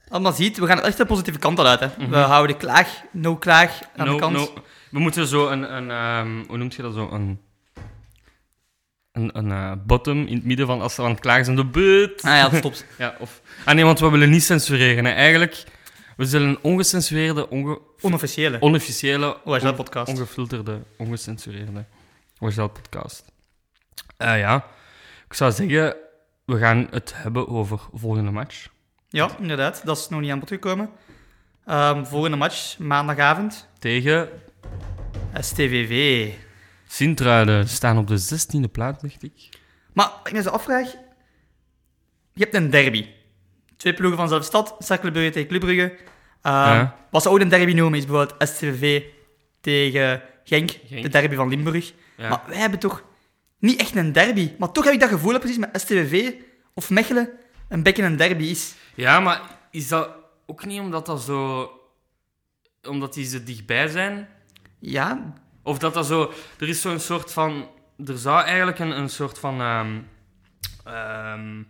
Allemaal 0.10 0.32
ziet, 0.34 0.58
we 0.58 0.66
gaan 0.68 0.82
echt 0.82 0.98
de 0.98 1.06
positieve 1.06 1.39
kant 1.39 1.60
al 1.60 1.68
uit. 1.68 1.80
Hè. 1.80 1.88
Mhm. 1.98 2.10
We 2.10 2.18
houden 2.18 2.58
de 2.60 2.66
klaag, 2.66 3.01
no 3.12 3.36
klaag 3.36 3.80
aan 3.96 4.06
no, 4.06 4.13
de 4.13 4.20
kant. 4.20 4.34
no. 4.36 4.54
We 4.89 5.00
moeten 5.00 5.28
zo 5.28 5.48
een, 5.48 5.75
een 5.75 5.92
ehm, 5.92 6.44
hoe 6.48 6.58
noemt 6.58 6.74
je 6.75 6.82
dat 6.82 6.94
zo? 6.94 7.10
Een, 7.12 7.39
een, 9.20 9.38
een 9.38 9.52
eh, 9.52 9.72
bottom 9.86 10.26
in 10.26 10.36
het 10.36 10.46
midden 10.46 10.66
van 10.68 10.82
als 10.82 10.96
ze 10.96 11.02
aan 11.02 11.10
het 11.10 11.20
klagen 11.20 11.46
zijn. 11.46 11.56
De 11.58 11.66
but. 11.66 12.22
Ah 12.22 12.32
ja, 12.32 12.50
dat 12.50 12.58
stopt. 12.60 12.86
Ja, 12.98 13.16
of, 13.20 13.42
ah 13.66 13.76
nee, 13.76 13.84
want 13.86 14.00
we 14.00 14.10
willen 14.10 14.30
niet 14.30 14.44
censureren. 14.44 15.06
Hè. 15.06 15.12
Eigenlijk, 15.12 15.64
we 16.18 16.26
zullen 16.26 16.48
een 16.48 16.60
ongecensureerde, 16.62 17.50
onge, 17.50 17.80
Onofficiële. 18.02 18.62
onofficiële, 18.62 19.38
OHL-podcast. 19.46 20.12
ongefilterde, 20.12 20.80
ongecensureerde 20.98 21.86
OHL-podcast. 22.40 23.24
Eh, 24.18 24.40
ja, 24.40 24.66
ik 25.28 25.34
zou 25.34 25.52
zeggen, 25.52 25.96
we 26.46 26.58
gaan 26.58 26.88
het 26.92 27.14
hebben 27.16 27.48
over 27.48 27.80
volgende 27.94 28.32
match. 28.32 28.68
Ja, 29.10 29.30
inderdaad. 29.40 29.82
Dat 29.86 29.98
is 29.98 30.10
nog 30.10 30.20
niet 30.20 30.32
aan 30.32 30.40
bod 30.40 30.50
gekomen. 30.50 30.90
Ehm, 31.66 32.04
volgende 32.06 32.38
match, 32.38 32.78
maandagavond. 32.78 33.68
Tegen 33.80 34.30
STVV. 35.40 36.32
Sint-Truiden. 36.91 37.67
Ze 37.67 37.75
staan 37.75 37.98
op 37.98 38.08
de 38.08 38.19
16e 38.19 38.72
plaats, 38.72 39.01
dacht 39.01 39.24
ik. 39.24 39.50
Maar 39.93 40.12
ik 40.24 40.31
me 40.31 40.41
zo 40.41 40.50
afvraag... 40.50 40.91
Je 42.34 42.43
hebt 42.43 42.55
een 42.55 42.69
derby. 42.69 43.05
Twee 43.77 43.93
ploegen 43.93 44.17
van 44.17 44.25
dezelfde 44.27 44.48
stad. 44.48 44.75
Cercle 44.79 45.12
Brugge 45.12 45.31
tegen 45.31 45.48
Club 45.48 45.62
Brugge. 45.62 45.98
Ehm, 46.41 46.55
Ja. 46.55 46.96
Wat 47.12 47.22
ze 47.22 47.29
ook 47.29 47.39
een 47.39 47.50
derby 47.50 47.74
noemen 47.74 48.00
is 48.00 48.05
bijvoorbeeld 48.05 48.50
STVV 48.50 49.03
tegen 49.62 50.22
Genk. 50.43 50.72
Genk. 50.86 51.03
De 51.03 51.10
derby 51.10 51.36
van 51.36 51.50
Limburg. 51.50 51.93
Ja. 52.17 52.29
Maar 52.29 52.41
wij 52.48 52.58
hebben 52.58 52.79
toch 52.79 53.03
niet 53.60 53.79
echt 53.79 53.96
een 53.96 54.12
derby. 54.12 54.51
Maar 54.58 54.72
toch 54.72 54.84
heb 54.84 54.93
ik 54.93 55.00
dat 55.00 55.10
gevoel 55.10 55.31
dat 55.31 55.39
precies 55.39 55.58
met 55.60 55.69
STVV 55.81 56.34
of 56.74 56.89
Mechelen 56.89 57.29
een 57.69 57.84
beetje 57.84 58.03
een 58.03 58.17
derby 58.17 58.43
is. 58.43 58.75
Ja, 58.96 59.19
maar 59.19 59.41
is 59.72 59.88
dat 59.88 60.10
ook 60.46 60.65
niet 60.65 60.79
omdat 60.79 61.05
dat 61.05 61.22
zo... 61.22 61.69
Omdat 62.88 63.13
die 63.13 63.25
zo 63.25 63.43
dichtbij 63.43 63.88
zijn? 63.88 64.27
Ja, 64.79 65.34
Of 65.70 65.78
dat 65.78 65.94
dat 65.94 66.06
zo... 66.06 66.32
Er 66.60 66.68
is 66.68 66.82
zo'n 66.82 67.00
soort 67.00 67.34
van... 67.34 67.68
Er 68.06 68.18
zou 68.18 68.44
eigenlijk 68.44 68.80
een, 68.80 68.98
een 68.98 69.10
soort 69.10 69.40
van... 69.40 69.62
ehm, 69.62 69.88
ehm, 70.84 71.64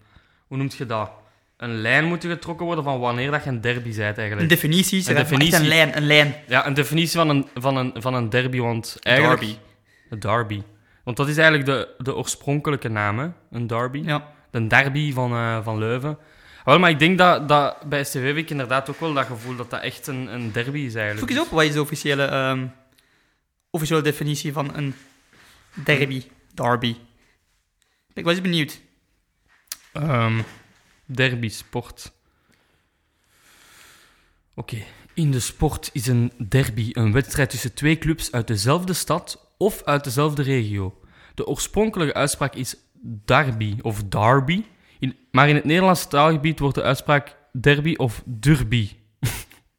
hoe 0.48 0.58
noemt 0.58 0.74
je 0.74 0.86
dat? 0.86 1.12
Een 1.58 1.82
lijn 1.82 2.06
moeten 2.06 2.30
getrokken 2.30 2.66
worden 2.66 2.84
van 2.84 3.00
wanneer 3.00 3.32
dat 3.32 3.44
je 3.44 3.50
een 3.50 3.62
derby 3.62 3.96
bent 3.96 3.98
een 3.98 4.16
eigenlijk. 4.16 4.50
definitie. 4.50 4.98
Een 4.98 5.04
gaan 5.04 5.16
echt 5.16 5.30
definitie. 5.30 5.60
een 5.60 5.68
lijn, 5.68 5.98
een 5.98 6.06
lijn. 6.06 6.36
Ja, 6.48 6.68
een 6.68 6.74
definitie 6.74 7.18
van 7.18 7.30
een, 7.30 7.48
van 7.54 7.78
een, 7.78 7.92
van 7.98 8.14
een 8.14 8.30
derby, 8.30 8.60
want 8.60 8.98
eigenlijk... 9.00 9.40
Derby. 9.40 9.58
Een 10.10 10.20
derby. 10.20 10.62
Want 11.04 11.18
dat 11.18 11.28
is 11.28 11.38
eigenlijk 11.38 11.66
de, 11.66 12.04
de 12.04 12.16
oorspronkelijke 12.16 12.90
naam, 12.90 13.20
hè? 13.20 13.28
een 13.52 13.68
derby. 13.68 14.02
Ja. 14.06 14.28
De 14.52 14.68
derby 14.68 15.14
van, 15.14 15.34
eh, 15.34 15.64
van 15.64 15.78
Leuven. 15.78 16.18
Wel, 16.66 16.80
maar 16.80 16.90
ik 16.90 17.00
denk 17.00 17.18
dat, 17.18 17.48
dat 17.48 17.76
bij 17.86 18.04
STV 18.04 18.26
heb 18.26 18.36
ik 18.36 18.50
inderdaad 18.50 18.90
ook 18.90 19.00
wel 19.00 19.14
dat 19.14 19.26
gevoel 19.26 19.56
dat 19.56 19.70
dat 19.70 19.82
echt 19.82 20.08
een, 20.08 20.34
een 20.34 20.52
derby 20.52 20.80
is 20.80 20.96
eigenlijk. 20.96 21.28
Zoek 21.28 21.38
eens 21.38 21.48
op, 21.48 21.54
wat 21.54 21.64
is 21.64 21.74
de 21.74 21.82
officiële, 21.82 22.24
ehm, 22.24 22.66
officiële 23.70 24.02
definitie 24.02 24.54
van 24.54 24.76
een 24.76 24.94
derby? 25.84 26.24
Derby. 26.54 26.96
Ik 28.14 28.24
was 28.24 28.42
benieuwd. 28.42 28.80
Ehm, 29.94 30.42
derby, 31.06 31.50
sport. 31.50 32.12
Oké. 34.54 34.84
In 35.14 35.32
de 35.32 35.40
sport 35.40 35.90
is 35.94 36.08
een 36.08 36.32
derby 36.38 36.90
een 36.94 37.12
wedstrijd 37.12 37.50
tussen 37.50 37.74
twee 37.74 37.98
clubs 37.98 38.32
uit 38.32 38.48
dezelfde 38.48 38.94
stad 38.94 39.54
of 39.58 39.84
uit 39.84 40.04
dezelfde 40.04 40.42
regio. 40.42 41.00
De 41.36 41.48
oorspronkelijke 41.48 42.14
uitspraak 42.14 42.56
is 42.56 42.76
derby 43.26 43.76
of 43.82 44.04
derby, 44.04 44.64
maar 45.32 45.50
in 45.50 45.56
het 45.56 45.64
Nederlandse 45.64 46.08
taalgebied 46.08 46.60
wordt 46.60 46.76
de 46.76 46.84
uitspraak 46.84 47.36
derby 47.52 47.94
of 47.96 48.24
derby. 48.26 48.90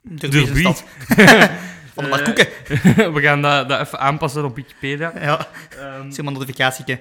Derby 0.02 0.44
Derby. 0.44 0.72
stad. 2.04 2.24
Van 2.24 2.34
de 2.34 2.42
Markoeken. 2.88 3.12
We 3.14 3.20
gaan 3.20 3.42
dat, 3.42 3.68
dat 3.68 3.80
even 3.80 4.00
aanpassen 4.00 4.44
op 4.44 4.56
Wikipedia. 4.56 5.12
Ja, 5.20 5.46
Ehm, 5.70 6.10
zeg 6.10 6.24
maar 6.24 6.32
een 6.32 6.38
notificatieke. 6.38 7.00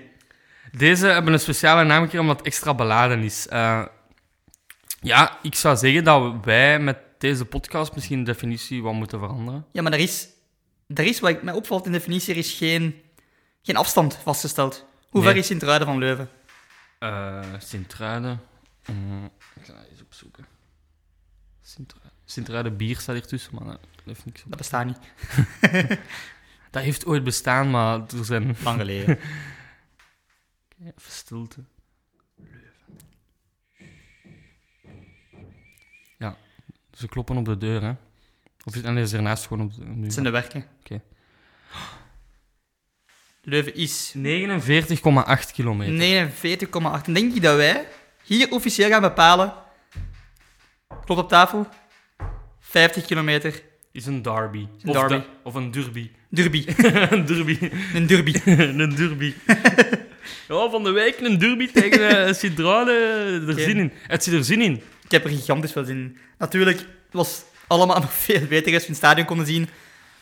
Deze 0.71 1.05
hebben 1.07 1.33
een 1.33 1.39
speciale 1.39 1.83
naam 1.83 1.99
gekregen 2.01 2.19
omdat 2.19 2.37
het 2.37 2.45
extra 2.45 2.73
beladen 2.73 3.23
is. 3.23 3.47
Eh, 3.47 3.85
ja, 5.01 5.37
ik 5.41 5.55
zou 5.55 5.77
zeggen 5.77 6.03
dat 6.03 6.33
wij 6.45 6.79
met 6.79 6.97
deze 7.17 7.45
podcast 7.45 7.95
misschien 7.95 8.23
de 8.23 8.31
definitie 8.31 8.83
wat 8.83 8.93
moeten 8.93 9.19
veranderen. 9.19 9.65
Ja, 9.71 9.81
maar 9.81 9.93
er 9.93 9.99
is, 9.99 10.27
er 10.87 11.03
is, 11.05 11.19
wat 11.19 11.29
ik- 11.29 11.43
mij 11.43 11.53
opvalt 11.53 11.85
in 11.85 11.91
de 11.91 11.97
definitie, 11.97 12.33
er 12.33 12.39
is 12.39 12.53
geen, 12.53 13.01
geen 13.61 13.75
afstand 13.75 14.15
vastgesteld. 14.23 14.85
Hoe 15.09 15.21
Nee. 15.21 15.29
ver 15.29 15.39
is 15.39 15.47
Sint-Truiden 15.47 15.87
van 15.87 15.97
Leuven? 15.97 16.29
Eh 16.99 17.39
Sint-Truiden. 17.57 18.41
Mm, 18.85 19.25
ik 19.59 19.65
ga 19.65 19.73
eens 19.91 20.01
opzoeken. 20.01 20.45
Sint-Truiden. 21.61 22.11
Sint-Truiden 22.31 22.77
bier 22.77 22.99
staat 22.99 23.15
hier 23.15 23.25
tussen, 23.25 23.55
maar 23.55 23.65
dat 23.65 23.79
heeft 24.05 24.25
niks 24.25 24.43
op. 24.43 24.49
Dat 24.49 24.57
bestaat 24.57 24.85
niet. 24.85 24.99
Dat 26.71 26.83
heeft 26.83 27.05
ooit 27.05 27.23
bestaan, 27.23 27.69
maar 27.69 27.99
er 27.99 28.25
zijn... 28.25 28.55
Lang 28.63 28.79
geleden. 28.79 29.17
Even 30.85 31.11
stilte. 31.11 31.63
Ja, 36.17 36.37
ze 36.93 37.07
kloppen 37.07 37.37
op 37.37 37.45
de 37.45 37.57
deur, 37.57 37.81
hè. 37.81 37.93
Of 38.63 38.75
is, 38.75 38.81
en 38.81 38.97
is 38.97 39.13
ernaast 39.13 39.47
gewoon 39.47 39.65
op 39.65 39.73
de. 39.73 40.01
Dat 40.01 40.13
zijn 40.13 40.25
de 40.25 40.31
werken. 40.31 40.65
Oké. 40.79 41.01
Leuven 43.41 43.75
is 43.75 44.13
49,8 44.17 44.21
kilometer. 45.53 46.29
49,8. 46.67 47.05
En 47.05 47.13
denk 47.13 47.33
je 47.33 47.39
dat 47.39 47.55
wij 47.55 47.87
hier 48.23 48.51
officieel 48.51 48.89
gaan 48.89 49.01
bepalen? 49.01 49.53
Klopt 50.87 51.21
op 51.21 51.29
tafel? 51.29 51.67
50 52.69 53.05
kilometer. 53.05 53.61
Is 53.91 54.05
een 54.05 54.21
derby. 54.21 54.57
Een 54.57 54.89
of, 54.89 54.95
derby. 54.95 55.13
de- 55.13 55.23
of 55.43 55.55
een 55.55 55.71
derby. 55.71 56.09
Derby. 56.29 56.65
een 57.15 57.25
derby. 57.25 57.57
Een 57.93 58.07
derby. 58.07 58.41
een 58.45 58.95
derby. 58.95 59.33
ja, 60.47 60.69
van 60.69 60.83
de 60.83 60.91
week 60.91 61.19
een 61.19 61.37
derby 61.37 61.71
tegen 61.71 61.99
uh. 61.99 62.27
Er 62.27 63.59
zin 63.59 63.77
in. 63.77 63.91
Het 64.07 64.23
zit 64.23 64.33
er 64.33 64.43
zin 64.43 64.61
in. 64.61 64.73
Ik 65.03 65.11
heb 65.11 65.23
er 65.23 65.29
gigantisch 65.29 65.71
veel 65.71 65.85
zin 65.85 65.97
in. 65.97 66.17
Natuurlijk, 66.37 66.77
het 66.77 66.87
was 67.11 67.43
allemaal 67.67 67.99
nog 67.99 68.13
veel 68.13 68.45
beter 68.47 68.73
als 68.73 68.81
we 68.81 68.87
in 68.87 68.93
het 68.93 69.03
stadion 69.03 69.25
konden 69.25 69.45
zien. 69.45 69.63
We 69.63 69.69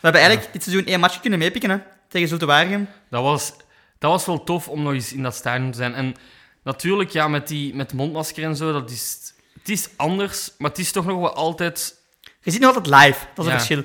hebben 0.00 0.20
eigenlijk 0.20 0.52
dit 0.52 0.62
seizoen 0.62 0.86
één 0.86 1.00
match 1.00 1.20
kunnen 1.20 1.38
meepikken, 1.38 1.70
hè. 1.70 1.78
Tegen 2.08 2.28
Zulte 2.28 2.46
Waregem. 2.46 2.88
Dat 3.10 3.22
was, 3.22 3.52
dat 3.98 4.10
was 4.10 4.26
wel 4.26 4.44
tof 4.44 4.68
om 4.68 4.82
nog 4.82 4.92
eens 4.92 5.12
in 5.12 5.22
dat 5.22 5.34
stadion 5.34 5.70
te 5.70 5.76
zijn. 5.76 5.94
En 5.94 6.14
natuurlijk, 6.62 7.10
ja, 7.10 7.28
met, 7.28 7.48
die, 7.48 7.74
met 7.74 7.92
mondmasker 7.92 8.44
en 8.44 8.56
zo, 8.56 8.72
dat 8.72 8.90
is, 8.90 9.34
het 9.58 9.68
is 9.68 9.88
anders, 9.96 10.52
maar 10.58 10.70
het 10.70 10.78
is 10.78 10.92
toch 10.92 11.04
nog 11.06 11.20
wel 11.20 11.34
altijd... 11.34 11.96
Je 12.42 12.50
ziet 12.50 12.60
nog 12.60 12.76
altijd 12.76 12.94
live, 13.04 13.18
dat 13.34 13.44
is 13.44 13.50
Ja. 13.50 13.58
een 13.58 13.64
verschil. 13.64 13.84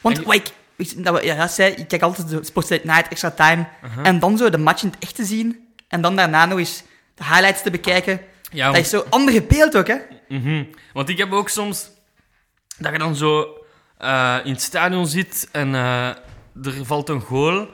Want, 0.00 0.14
En 0.16 0.20
je- 0.20 0.26
wat 0.26 0.36
ik, 0.36 0.52
ik, 0.76 1.04
dat 1.04 1.14
we, 1.20 1.26
ja, 1.26 1.48
zei, 1.48 1.72
ik 1.72 1.88
kijk 1.88 2.02
altijd 2.02 2.28
de 2.28 2.44
Sportsnight 2.44 2.84
Night, 2.84 3.08
extra 3.08 3.30
time. 3.30 3.66
Uh-huh. 3.84 4.06
En 4.06 4.18
dan 4.18 4.36
zo 4.36 4.50
de 4.50 4.58
match 4.58 4.82
in 4.82 4.88
het 4.88 4.98
echt 5.02 5.14
te 5.14 5.24
zien. 5.24 5.68
En 5.88 6.00
dan 6.00 6.16
daarna 6.16 6.46
nog 6.46 6.58
eens 6.58 6.82
de 7.14 7.24
highlights 7.24 7.62
te 7.62 7.70
bekijken. 7.70 8.20
Ja, 8.50 8.64
Dat 8.64 8.72
want, 8.74 8.84
is 8.84 8.90
zo 8.90 9.04
andere 9.10 9.42
beeld 9.42 9.76
ook, 9.76 9.86
hè. 9.86 9.96
mhm. 10.28 10.64
want 10.92 11.08
ik 11.08 11.18
heb 11.18 11.32
ook 11.32 11.48
soms 11.48 11.88
dat 12.78 12.92
je 12.92 12.98
dan 12.98 13.16
zo 13.16 13.58
eh, 13.98 14.36
in 14.44 14.52
het 14.52 14.62
stadion 14.62 15.06
zit 15.06 15.48
en 15.52 15.74
eh, 15.74 16.06
er 16.62 16.74
valt 16.82 17.08
een 17.08 17.20
goal. 17.20 17.68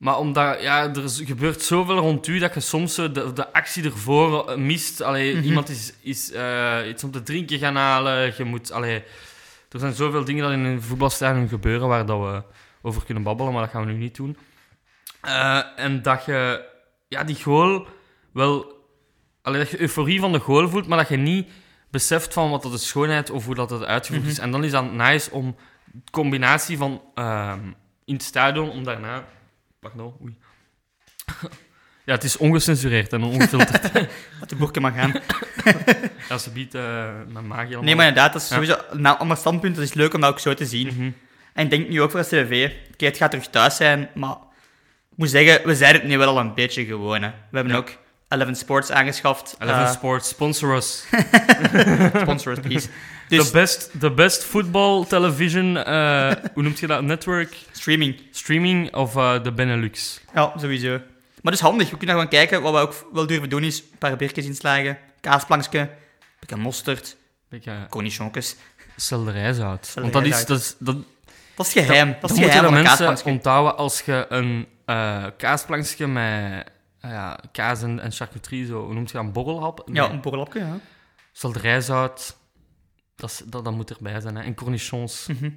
Maar 0.00 0.18
omdat 0.18 0.62
ja, 0.62 0.88
er 0.94 1.04
is- 1.04 1.22
gebeurt 1.24 1.62
zoveel 1.62 1.96
rond 1.98 2.26
u 2.26 2.38
dat 2.38 2.54
je 2.54 2.60
soms 2.60 2.94
de, 2.94 3.32
de 3.34 3.52
actie 3.52 3.84
ervoor 3.84 4.48
eh, 4.48 4.56
mist. 4.56 5.00
Allee, 5.02 5.34
Mhm. 5.36 5.44
Iemand 5.44 5.68
is, 5.68 5.92
is 6.00 6.32
eh, 6.32 6.78
iets 6.88 7.04
om 7.04 7.10
te 7.10 7.22
drinken 7.22 7.58
gaan 7.58 7.76
halen. 7.76 8.34
Je 8.36 8.44
moet, 8.44 8.72
allee, 8.72 9.02
er 9.70 9.78
zijn 9.78 9.92
zoveel 9.92 10.24
dingen 10.24 10.42
dat 10.42 10.52
in 10.52 10.64
een 10.64 10.82
voetbalstadion 10.82 11.48
gebeuren 11.48 11.88
waar 11.88 12.06
dat 12.06 12.18
we 12.20 12.42
over 12.82 13.04
kunnen 13.04 13.22
babbelen, 13.22 13.52
maar 13.52 13.62
dat 13.62 13.70
gaan 13.70 13.86
we 13.86 13.92
nu 13.92 13.98
niet 13.98 14.16
doen. 14.16 14.36
Eh, 15.20 15.60
en 15.76 16.02
dat 16.02 16.24
je 16.24 16.64
ja, 17.08 17.24
die 17.24 17.42
goal 17.42 17.86
wel... 18.32 18.78
Allee, 19.42 19.58
dat 19.60 19.70
je 19.70 19.80
euforie 19.80 20.20
van 20.20 20.32
de 20.32 20.38
goal 20.38 20.68
voelt, 20.68 20.86
maar 20.86 20.98
dat 20.98 21.08
je 21.08 21.16
niet 21.16 21.48
beseft 21.90 22.32
van 22.32 22.50
wat 22.50 22.62
dat 22.62 22.72
de 22.72 22.78
schoonheid 22.78 23.30
of 23.30 23.44
hoe 23.44 23.54
dat 23.54 23.70
het 23.70 23.84
uitgevoerd 23.84 24.22
Mhm. 24.22 24.30
is. 24.32 24.38
En 24.38 24.50
dan 24.50 24.64
is 24.64 24.70
dat 24.70 24.92
nice 24.92 25.30
om 25.30 25.56
de 25.84 26.10
combinatie 26.10 26.76
van 26.76 27.02
ehm, 27.14 27.60
in 28.04 28.14
het 28.14 28.22
stadion, 28.22 28.70
om 28.70 28.84
daarna... 28.84 29.24
Pardon, 29.80 30.14
oei. 30.22 30.36
ja, 32.06 32.12
het 32.14 32.24
is 32.24 32.36
ongecensureerd 32.36 33.12
en 33.12 33.22
ongefilterd. 33.22 33.92
Dat 34.40 34.48
de 34.48 34.56
boeken 34.56 34.82
mag 34.82 34.94
gaan. 34.94 35.12
ja, 36.28 36.38
ze 36.38 36.50
biedt 36.50 36.74
eh 36.74 36.82
mijn 37.28 37.46
maag 37.46 37.62
helemaal. 37.62 37.82
Nee, 37.84 37.94
maar 37.96 38.06
inderdaad, 38.06 38.32
dat 38.32 38.42
is 38.42 38.48
Ja. 38.48 38.54
sowieso 38.54 39.08
ander 39.12 39.36
standpunt. 39.36 39.76
Het 39.76 39.84
is 39.84 39.94
leuk 39.94 40.14
om 40.14 40.20
dat 40.20 40.30
ook 40.30 40.38
zo 40.38 40.54
te 40.54 40.66
zien. 40.66 40.86
Mhm. 40.86 41.10
En 41.54 41.64
ik 41.64 41.70
denk 41.70 41.88
nu 41.88 42.02
ook 42.02 42.10
voor 42.10 42.24
STV. 42.24 42.70
Oké, 42.92 43.04
het 43.04 43.16
gaat 43.16 43.30
terug 43.30 43.46
thuis 43.46 43.76
zijn, 43.76 44.08
maar 44.14 44.30
ik 45.10 45.16
moet 45.16 45.30
zeggen, 45.30 45.66
we 45.66 45.74
zijn 45.76 45.94
het 45.94 46.04
nu 46.04 46.18
wel 46.18 46.28
al 46.28 46.38
een 46.38 46.54
beetje 46.54 46.84
gewoon. 46.84 47.22
Hè. 47.22 47.28
We 47.28 47.56
hebben 47.56 47.72
Ja. 47.72 47.78
ook 47.78 47.90
Eleven 48.30 48.56
Sports 48.56 48.90
aangeschaft. 48.90 49.56
Eleven 49.58 49.80
Eh, 49.84 49.90
Sports, 49.92 50.28
sponsor 50.28 50.76
us. 50.76 51.04
sponsor 52.22 52.52
us, 52.52 52.58
please. 52.60 52.88
The 53.28 53.36
Dus 53.36 53.50
best, 53.50 53.90
the 54.00 54.10
best 54.10 54.44
football 54.44 55.04
television, 55.06 55.76
eh, 55.76 56.32
hoe 56.54 56.62
noemt 56.62 56.78
je 56.78 56.86
dat? 56.86 57.02
Network? 57.02 57.56
streaming. 57.72 58.20
Streaming 58.30 58.94
of 58.94 59.16
eh, 59.16 59.42
de 59.42 59.52
Benelux. 59.52 60.20
Ja, 60.34 60.52
sowieso. 60.56 61.00
Maar 61.42 61.52
dus 61.52 61.60
handig. 61.60 61.90
We 61.90 61.96
kunnen 61.96 62.14
gewoon 62.14 62.30
kijken. 62.30 62.62
Wat 62.62 62.72
we 62.72 62.78
ook 62.78 63.06
wel 63.12 63.26
durven 63.26 63.48
doen 63.48 63.62
is 63.64 63.78
een 63.78 63.98
paar 63.98 64.16
biertjes 64.16 64.44
inslagen, 64.44 64.98
kaasplankje, 65.20 65.78
een 65.78 65.88
beetje 66.40 66.56
mosterd, 66.56 67.16
Beetje 67.48 67.72
cornichonjes. 67.88 68.56
selderijzout. 68.96 69.92
Want 69.94 70.12
dat 70.12 70.24
is, 70.24 70.46
dat 70.46 70.58
is, 70.58 70.74
dat, 70.78 70.96
Dat 71.54 71.66
is 71.66 71.72
geheim. 71.72 72.08
Dat, 72.12 72.20
dat 72.20 72.30
is 72.30 72.36
geheim 72.36 72.60
de 72.62 72.66
van 72.68 72.76
een 72.76 72.82
mensen 72.82 73.26
onthouden 73.32 73.76
als 73.76 74.00
je 74.00 74.26
een 74.28 74.66
kaasplankje 75.36 76.06
met 76.06 76.66
ja, 77.02 77.40
kaas 77.52 77.82
en, 77.82 78.00
en 78.00 78.12
charcuterie, 78.12 78.66
zo, 78.66 78.84
hoe 78.84 78.94
noemt 78.94 79.10
je 79.10 79.16
dat, 79.16 79.26
een 79.26 79.32
borrelhap? 79.32 79.88
Ja, 79.92 80.10
een 80.10 80.20
borrelapje, 80.20 80.60
ja. 80.60 80.78
Selderijzout, 81.32 82.36
dat, 83.16 83.42
dat, 83.46 83.64
dat 83.64 83.74
moet 83.74 83.90
erbij 83.90 84.20
zijn. 84.20 84.36
Hè. 84.36 84.42
En 84.42 84.54
cornichons. 84.54 85.26
Mhm. 85.26 85.50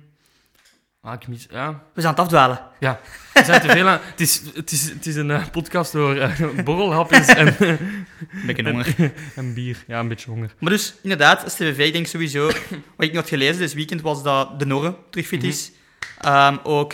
Ah, 1.02 1.14
ik 1.14 1.28
mis, 1.28 1.48
ja, 1.52 1.70
We 1.94 2.02
zijn 2.02 2.06
aan 2.06 2.12
het 2.12 2.20
afdwalen. 2.20 2.60
Ja, 2.80 3.00
er 3.34 3.46
zijn 3.46 3.62
te 3.62 3.68
veel 3.70 3.88
aan. 3.88 4.00
Het 4.04 4.20
is, 4.20 4.42
het 4.56 4.72
is, 4.72 4.90
het 4.90 5.06
is 5.06 5.16
een 5.16 5.32
eh, 5.32 5.48
podcast 5.52 5.96
over 5.96 6.22
eh, 6.22 6.64
borrelhapjes 6.64 7.28
en, 7.28 7.56
Een 7.60 8.46
beetje 8.46 8.70
honger. 8.70 8.96
en 9.36 9.54
bier. 9.54 9.84
Ja, 9.88 10.00
een 10.00 10.08
beetje 10.08 10.30
honger. 10.30 10.54
Maar 10.60 10.72
dus, 10.72 10.96
inderdaad, 11.02 11.52
STVV, 11.52 11.78
ik 11.78 11.94
denk 11.94 12.08
sowieso... 12.08 12.46
Wat 12.46 12.56
ik 12.98 13.12
nog 13.12 13.22
had 13.22 13.30
gelezen 13.30 13.58
dit 13.58 13.74
weekend 13.74 14.02
was 14.02 14.24
dat 14.24 14.60
de 14.60 14.66
Norre 14.66 14.96
terug 15.10 15.28
fit 15.28 15.44
is. 15.44 15.72
Ehm, 16.20 16.58
ook 16.64 16.94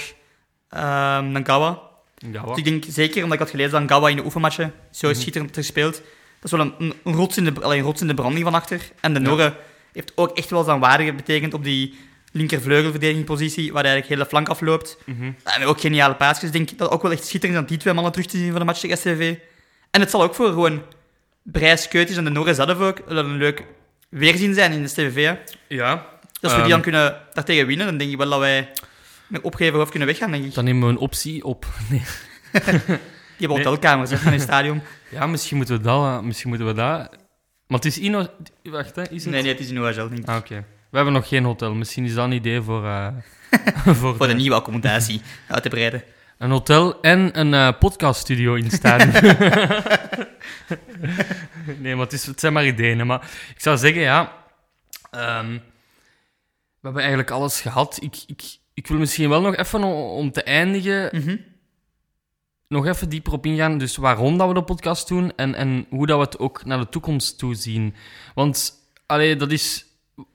Nangawa. 0.69 1.88
Ja, 2.31 2.41
Dus 2.43 2.57
ik 2.57 2.63
denk 2.63 2.83
zeker, 2.87 3.17
omdat 3.17 3.33
ik 3.33 3.39
had 3.39 3.49
gelezen 3.49 3.71
dat 3.71 3.79
Nangawa 3.81 4.09
in 4.09 4.15
de 4.15 4.23
oefenmatchen 4.25 4.73
zo 4.91 5.09
Mhm. 5.09 5.19
schitterend 5.19 5.55
heeft 5.55 5.67
gespeeld. 5.67 5.93
Dat 6.39 6.51
is 6.51 6.51
wel 6.51 6.59
een, 6.59 6.73
een, 6.79 6.93
een 7.03 7.13
rots, 7.13 7.37
in 7.37 7.43
de, 7.43 7.53
allee, 7.61 7.77
een 7.79 7.83
rots 7.85 8.01
in 8.01 8.07
de 8.07 8.13
branding 8.13 8.43
van 8.43 8.53
achter. 8.53 8.81
En 9.01 9.13
de. 9.13 9.19
Norre 9.19 9.53
heeft 9.93 10.11
ook 10.15 10.37
echt 10.37 10.49
wel 10.49 10.63
zijn 10.63 10.79
waarde 10.79 11.13
betekend 11.13 11.53
op 11.53 11.63
die 11.63 11.97
linkervleugelverdedigingpositie, 12.31 13.71
waar 13.73 13.83
hij 13.83 13.91
eigenlijk 13.91 14.19
hele 14.21 14.29
flank 14.29 14.49
afloopt. 14.49 14.97
Mhm. 15.05 15.31
En 15.43 15.63
ook 15.65 15.79
geniale 15.79 16.15
paasjes. 16.15 16.43
Ik 16.43 16.51
denk 16.53 16.69
dat 16.69 16.79
het 16.79 16.89
ook 16.91 17.01
wel 17.01 17.11
echt 17.11 17.25
schitterend 17.25 17.57
is 17.57 17.61
om 17.63 17.67
die 17.69 17.77
twee 17.77 17.93
mannen 17.93 18.11
terug 18.11 18.27
te 18.27 18.37
zien 18.37 18.49
van 18.49 18.59
de 18.59 18.65
match 18.65 18.79
tegen 18.79 18.97
STV. 18.97 19.35
En 19.91 19.99
het 20.01 20.09
zal 20.09 20.23
ook 20.23 20.35
voor 20.35 20.47
gewoon 20.47 20.81
Brijs 21.43 21.87
Keutjes 21.87 22.17
en 22.17 22.23
de 22.23 22.29
Norre 22.29 22.53
zelf 22.53 22.79
ook 22.79 23.01
een 23.05 23.37
leuk 23.37 23.63
weerzien 24.09 24.53
zijn 24.53 24.71
in 24.71 24.81
de 24.81 24.87
STV. 24.87 25.13
hè. 25.25 25.33
Ja, 25.67 25.95
Dus 26.41 26.41
als 26.41 26.51
we 26.51 26.57
die 26.57 26.61
Ehm. 26.61 26.69
dan 26.69 26.81
kunnen 26.81 27.21
daartegen 27.33 27.67
winnen, 27.67 27.85
dan 27.85 27.97
denk 27.97 28.11
ik 28.11 28.17
wel 28.17 28.29
dat 28.29 28.39
wij 28.39 28.69
met 29.29 29.41
opgeven 29.41 29.77
hoofd 29.77 29.89
kunnen 29.89 30.07
weggaan, 30.07 30.31
denk 30.31 30.43
ik. 30.45 30.53
dan 30.53 30.63
nemen 30.63 30.83
we 30.87 30.89
een 30.93 30.97
optie 30.99 31.43
op. 31.43 31.65
Nee. 31.89 32.01
Die 33.37 33.47
hebben 33.47 33.57
hotelkamers 33.65 34.09
van 34.11 34.19
in 34.25 34.31
het 34.33 34.41
stadion. 34.41 34.81
Ja, 35.11 35.27
misschien 35.27 35.57
moeten 35.57 35.77
we 35.77 35.81
dat... 35.83 36.03
eh, 36.03 36.19
Misschien 36.19 36.49
moeten 36.49 36.67
we 36.67 36.73
dat... 36.73 37.09
Maar 37.67 37.77
het 37.77 37.85
is 37.85 37.97
Ino... 37.97 38.27
Wacht, 38.63 38.95
hè. 38.95 39.01
Is 39.09 39.23
het? 39.23 39.33
Nee, 39.33 39.41
nee, 39.41 39.51
het 39.51 39.59
is 39.59 39.69
in 39.69 39.79
OHL, 39.79 39.93
denk 40.09 40.17
ik. 40.17 40.27
Ah, 40.27 40.35
oké. 40.37 40.65
We 40.89 40.95
hebben 40.95 41.13
nog 41.13 41.27
geen 41.27 41.43
hotel. 41.43 41.73
Misschien 41.73 42.05
is 42.05 42.13
dat 42.13 42.25
een 42.25 42.31
idee 42.31 42.61
voor... 42.61 42.85
eh, 42.85 43.07
voor, 43.95 44.15
Voor 44.15 44.27
de 44.27 44.33
nieuwe 44.33 44.55
accommodatie 44.55 45.21
uit 45.47 45.63
te 45.63 45.69
breiden. 45.69 46.03
een 46.37 46.49
hotel 46.49 47.01
en 47.01 47.39
een 47.39 47.53
eh, 47.53 47.69
podcaststudio 47.79 48.53
in 48.55 48.71
staan. 48.71 49.11
nee, 51.77 51.95
maar 51.95 52.03
het, 52.05 52.13
is, 52.13 52.25
het 52.25 52.39
zijn 52.39 52.53
maar 52.53 52.65
ideeën. 52.65 52.97
hè. 52.99 53.05
Maar 53.05 53.21
ik 53.55 53.61
zou 53.61 53.77
zeggen, 53.77 54.01
ja... 54.01 54.33
ehm, 55.11 55.51
we 56.79 56.85
hebben 56.85 57.01
eigenlijk 57.01 57.31
alles 57.31 57.61
gehad. 57.61 57.97
Ik, 58.01 58.15
ik, 58.27 58.41
ik 58.79 58.87
wil 58.87 58.97
misschien 58.97 59.29
wel 59.29 59.41
nog 59.41 59.55
even, 59.55 59.83
om 59.83 60.31
te 60.31 60.43
eindigen, 60.43 61.09
Mhm. 61.11 61.35
nog 62.67 62.85
even 62.87 63.09
dieper 63.09 63.33
op 63.33 63.45
ingaan. 63.45 63.77
Dus 63.77 63.95
waarom 63.95 64.37
dat 64.37 64.47
we 64.47 64.53
de 64.53 64.63
podcast 64.63 65.07
doen 65.07 65.31
en, 65.35 65.55
en 65.55 65.85
hoe 65.89 66.05
dat 66.07 66.17
we 66.17 66.23
het 66.23 66.39
ook 66.39 66.65
naar 66.65 66.79
de 66.79 66.89
toekomst 66.89 67.37
toe 67.37 67.55
zien. 67.55 67.95
Want, 68.35 68.73
allee, 69.05 69.35
dat 69.35 69.51
is... 69.51 69.85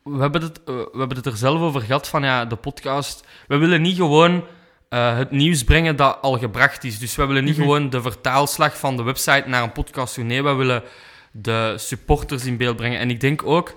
We 0.02 0.18
hebben, 0.20 0.42
het, 0.42 0.58
eh, 0.64 0.74
we 0.74 0.98
hebben 0.98 1.16
het 1.16 1.26
er 1.26 1.36
zelf 1.36 1.60
over 1.60 1.80
gehad 1.80 2.08
van, 2.08 2.22
ja, 2.22 2.44
de 2.44 2.56
podcast... 2.56 3.24
We 3.48 3.56
willen 3.56 3.82
niet 3.82 3.96
gewoon 3.96 4.44
eh, 4.88 5.16
het 5.16 5.30
nieuws 5.30 5.64
brengen 5.64 5.96
dat 5.96 6.18
al 6.20 6.38
gebracht 6.38 6.84
is. 6.84 6.98
Dus 6.98 7.16
we 7.16 7.26
willen 7.26 7.44
niet 7.44 7.54
Mhm. 7.56 7.62
gewoon 7.62 7.90
de 7.90 8.02
vertaalslag 8.02 8.78
van 8.78 8.96
de 8.96 9.02
website 9.02 9.44
naar 9.46 9.62
een 9.62 9.72
podcast 9.72 10.14
doen. 10.16 10.26
Nee, 10.26 10.42
we 10.42 10.52
willen 10.52 10.82
de 11.32 11.74
supporters 11.76 12.44
in 12.44 12.56
beeld 12.56 12.76
brengen. 12.76 12.98
En 12.98 13.10
ik 13.10 13.20
denk 13.20 13.42
ook... 13.42 13.74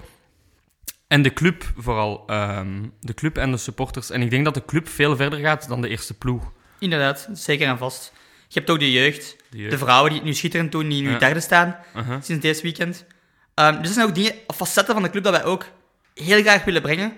En 1.08 1.22
de 1.22 1.34
club 1.34 1.64
vooral. 1.78 2.24
ehm, 2.28 2.84
de 3.02 3.14
club 3.14 3.38
en 3.38 3.52
de 3.52 3.58
supporters. 3.58 4.10
En 4.10 4.22
ik 4.22 4.30
denk 4.30 4.46
dat 4.46 4.54
de 4.54 4.66
club 4.66 4.88
veel 4.88 5.16
verder 5.16 5.40
gaat 5.40 5.68
dan 5.68 5.82
de 5.82 5.88
eerste 5.90 6.14
ploeg. 6.14 6.52
Inderdaad, 6.80 7.30
zeker 7.34 7.68
en 7.68 7.78
vast. 7.78 8.14
Je 8.48 8.60
hebt 8.60 8.70
ook 8.72 8.80
de 8.80 8.92
jeugd, 8.92 9.36
De 9.50 9.58
jeugd. 9.58 9.72
de 9.72 9.78
vrouwen 9.78 10.10
die 10.10 10.20
het 10.20 10.28
nu 10.28 10.34
schitterend 10.34 10.72
doen, 10.72 10.90
die 10.90 11.02
nu 11.02 11.10
Ja. 11.12 11.18
derde 11.18 11.40
staan 11.40 11.76
Uh-huh. 11.96 12.18
sinds 12.22 12.42
deze 12.42 12.62
weekend. 12.62 13.06
Ehm, 13.54 13.78
dus 13.78 13.88
er 13.88 13.94
zijn 13.94 14.08
ook 14.08 14.16
dingen, 14.16 14.34
facetten 14.56 14.94
van 14.94 15.04
de 15.04 15.10
club 15.10 15.24
dat 15.24 15.34
wij 15.34 15.44
ook 15.46 15.66
heel 16.14 16.42
graag 16.42 16.64
willen 16.64 16.82
brengen. 16.82 17.14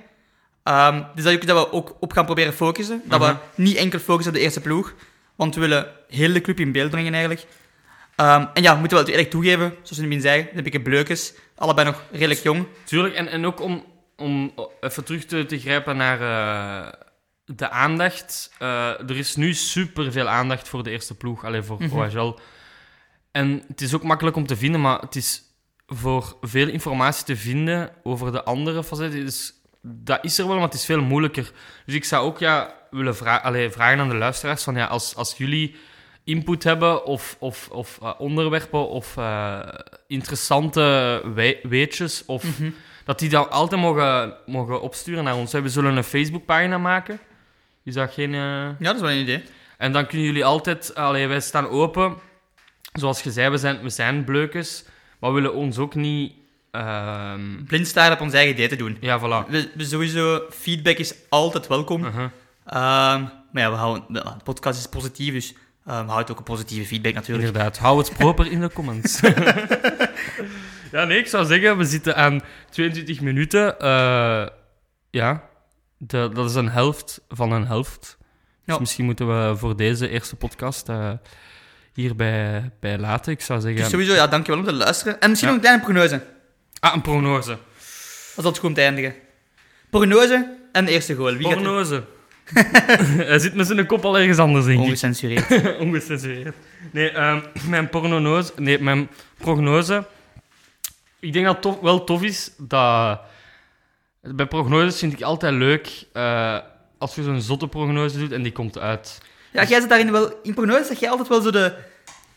Ehm, 0.63 1.03
dus 1.15 1.23
dat, 1.23 1.41
dat 1.41 1.57
we 1.67 1.71
ook 1.73 1.97
op 1.99 2.13
gaan 2.13 2.25
proberen 2.25 2.53
focussen. 2.53 3.01
Dat 3.05 3.19
we 3.21 3.35
niet 3.55 3.75
enkel 3.77 3.99
focussen 3.99 4.31
op 4.33 4.37
de 4.37 4.43
eerste 4.43 4.61
ploeg, 4.61 4.93
want 5.35 5.55
we 5.55 5.61
willen 5.61 5.87
heel 6.07 6.33
de 6.33 6.41
club 6.41 6.59
in 6.59 6.71
beeld 6.71 6.89
brengen 6.91 7.13
eigenlijk. 7.13 7.45
En 8.15 8.49
ja, 8.53 8.73
we 8.73 8.79
moeten 8.79 8.97
wel 8.97 9.07
eerlijk 9.07 9.29
toegeven, 9.29 9.73
zoals 9.83 9.89
we 9.89 9.95
in 9.95 10.01
het 10.01 10.07
begin 10.09 10.21
zei, 10.21 10.47
heb 10.53 10.65
ik 10.65 10.73
een 10.73 10.81
bleukes, 10.81 11.33
allebei 11.59 11.87
nog 11.87 12.03
redelijk 12.11 12.39
jong. 12.39 12.67
Tuurlijk, 12.83 13.15
en, 13.15 13.27
en 13.27 13.45
ook 13.45 13.61
om, 13.61 13.85
om 14.17 14.53
even 14.79 15.03
terug 15.03 15.25
te, 15.25 15.45
te 15.45 15.59
grijpen 15.59 15.97
naar 15.97 16.21
eh, 16.21 16.91
de 17.45 17.69
aandacht. 17.69 18.51
Eh, 18.59 19.09
er 19.09 19.17
is 19.17 19.35
nu 19.35 19.53
superveel 19.53 20.27
aandacht 20.27 20.67
voor 20.67 20.83
de 20.83 20.89
eerste 20.89 21.15
ploeg, 21.15 21.45
alleen 21.45 21.63
voor 21.63 21.77
Mhm. 21.79 21.99
OHL. 21.99 22.39
En 23.31 23.63
het 23.67 23.81
is 23.81 23.95
ook 23.95 24.03
makkelijk 24.03 24.35
om 24.35 24.47
te 24.47 24.55
vinden, 24.57 24.81
maar 24.81 24.99
het 24.99 25.15
is 25.15 25.41
voor 25.87 26.37
veel 26.41 26.67
informatie 26.67 27.25
te 27.25 27.35
vinden 27.35 27.91
over 28.03 28.31
de 28.31 28.43
andere 28.43 28.83
facetten. 28.83 29.25
Dus 29.25 29.53
dat 29.81 30.19
is 30.23 30.37
er 30.37 30.45
wel, 30.47 30.55
maar 30.55 30.65
het 30.65 30.73
is 30.73 30.85
veel 30.85 31.01
moeilijker. 31.01 31.51
Dus 31.85 31.95
ik 31.95 32.05
zou 32.05 32.25
ook 32.25 32.39
ja, 32.39 32.73
willen 32.89 33.15
vra 33.15 33.37
allee, 33.37 33.69
vragen 33.69 33.99
aan 33.99 34.09
de 34.09 34.15
luisteraars: 34.15 34.63
van, 34.63 34.75
ja, 34.75 34.85
als, 34.85 35.15
als 35.15 35.33
jullie 35.37 35.75
input 36.23 36.63
hebben 36.63 37.05
of, 37.05 37.35
of, 37.39 37.69
of 37.71 37.99
eh, 38.01 38.13
onderwerpen 38.17 38.89
of 38.89 39.17
interessante 40.09 40.81
we- 41.33 41.59
weetjes 41.63 42.23
of 42.25 42.43
Mhm. 42.43 42.69
dat 43.05 43.19
die 43.19 43.29
dan 43.29 43.49
altijd 43.51 43.81
mogen, 43.81 44.33
mogen 44.45 44.81
opsturen 44.81 45.23
naar 45.23 45.35
ons. 45.35 45.51
We 45.51 45.69
zullen 45.69 45.97
een 45.97 46.03
Facebookpagina 46.03 46.77
maken. 46.77 47.19
Is 47.83 47.93
dat 47.93 48.13
geen... 48.13 48.33
eh, 48.33 48.39
Ja, 48.39 48.75
dat 48.79 48.95
is 48.95 49.01
wel 49.01 49.11
een 49.11 49.21
idee. 49.21 49.43
En 49.77 49.91
dan 49.91 50.05
kunnen 50.07 50.25
jullie 50.27 50.45
altijd... 50.45 50.95
Allee, 50.95 51.27
wij 51.27 51.39
staan 51.39 51.67
open. 51.67 52.15
Zoals 52.93 53.21
je 53.21 53.31
zei, 53.31 53.49
we 53.49 53.57
zijn, 53.57 53.81
we 53.81 53.89
zijn. 53.89 54.23
Maar 55.19 55.29
we 55.33 55.41
willen 55.41 55.53
ons 55.53 55.77
ook 55.77 55.95
niet... 55.95 56.33
ehm, 56.71 57.63
Blind 57.67 57.87
staren 57.87 58.13
op 58.13 58.21
ons 58.21 58.33
eigen 58.33 58.53
idee 58.53 58.67
te 58.67 58.75
doen. 58.75 58.97
ja, 59.01 59.19
voilà. 59.19 59.49
We, 59.49 59.69
we 59.75 59.85
sowieso, 59.85 60.45
feedback 60.49 60.97
is 60.97 61.15
altijd 61.29 61.67
welkom. 61.67 62.03
Uh-huh. 62.03 62.23
Ehm, 62.65 63.21
maar 63.51 63.63
ja, 63.63 63.69
we 63.71 63.75
houden, 63.77 64.03
de 64.07 64.21
de 64.21 64.43
podcast 64.43 64.79
is 64.79 64.87
positief, 64.87 65.33
dus 65.33 65.53
ehm 65.89 66.05
we 66.05 66.11
houden 66.11 66.31
ook 66.31 66.37
een 66.37 66.43
positieve 66.53 66.87
feedback 66.87 67.13
natuurlijk. 67.13 67.47
Inderdaad, 67.47 67.77
hou 67.77 67.97
het 67.97 68.13
proper 68.17 68.51
in 68.51 68.59
de 68.61 68.71
comments. 68.73 69.19
ja, 70.91 71.03
nee, 71.05 71.17
ik 71.19 71.27
zou 71.27 71.45
zeggen, 71.45 71.77
we 71.77 71.85
zitten 71.85 72.15
aan 72.15 72.41
22 72.69 73.21
minuten. 73.21 73.79
Eh, 73.79 74.47
ja, 75.09 75.43
de- 75.97 76.29
dat 76.33 76.49
is 76.49 76.55
een 76.55 76.69
helft 76.69 77.21
van 77.29 77.51
een 77.51 77.65
helft. 77.67 78.17
Dus 78.65 78.75
Ja. 78.75 78.79
misschien 78.79 79.05
moeten 79.05 79.27
we 79.49 79.57
voor 79.57 79.75
deze 79.77 80.09
eerste 80.09 80.35
podcast 80.35 80.89
eh, 80.89 81.11
hierbij 81.93 82.71
bij 82.79 82.97
laten. 82.97 83.31
Ik 83.31 83.41
zou 83.41 83.59
zeggen... 83.61 83.81
Dus 83.81 83.89
sowieso, 83.89 84.13
ja, 84.13 84.27
dankjewel 84.27 84.59
om 84.61 84.65
te 84.67 84.73
luisteren. 84.73 85.19
En 85.19 85.29
misschien 85.29 85.51
Ja. 85.51 85.55
nog 85.57 85.65
een 85.65 85.69
kleine 85.79 86.07
prognose, 86.07 86.25
Ah, 86.79 86.93
een 86.95 87.01
prognose. 87.01 87.57
als 88.35 88.45
dat 88.45 88.57
goed 88.57 88.67
om 88.69 88.73
te 88.73 88.81
eindigen. 88.81 89.13
Prognose 89.89 90.57
en 90.71 90.85
de 90.85 90.91
eerste 90.91 91.15
goal. 91.15 91.33
Wie 91.35 91.47
gaat 91.47 91.55
er- 91.55 91.61
Prognose. 91.61 92.03
Hij 93.29 93.39
zit 93.39 93.53
met 93.53 93.67
zijn 93.67 93.85
kop 93.85 94.05
al 94.05 94.17
ergens 94.17 94.37
anders, 94.37 94.65
denk 94.65 94.79
ik. 94.79 94.85
Ongecensureerd. 94.85 95.77
Ongecensureerd. 95.79 96.55
Nee, 96.91 97.09
ehm, 97.11 97.39
mijn, 97.67 97.89
prognose, 97.89 98.51
nee, 98.55 98.79
mijn 98.81 99.09
prognose... 99.37 100.05
Ik 101.19 101.33
denk 101.33 101.45
dat 101.45 101.53
het 101.53 101.63
tof, 101.63 101.79
wel 101.79 102.03
tof 102.03 102.23
is 102.23 102.51
dat... 102.57 103.19
Bij 104.21 104.45
prognoses 104.45 104.99
vind 104.99 105.13
ik 105.13 105.21
altijd 105.21 105.53
leuk 105.53 106.05
eh, 106.13 106.57
als 106.97 107.15
je 107.15 107.23
zo'n 107.23 107.41
zotte 107.41 107.67
prognose 107.67 108.17
doet 108.17 108.31
en 108.31 108.43
die 108.43 108.51
komt 108.51 108.77
uit. 108.77 109.21
Ja, 109.51 109.63
jij 109.63 109.79
zit 109.79 109.89
daarin 109.89 110.11
wel... 110.11 110.39
In 110.43 110.53
prognose 110.53 110.83
zeg 110.83 110.99
jij 110.99 111.09
altijd 111.09 111.27
wel 111.27 111.41
zo 111.41 111.51
de, 111.51 111.73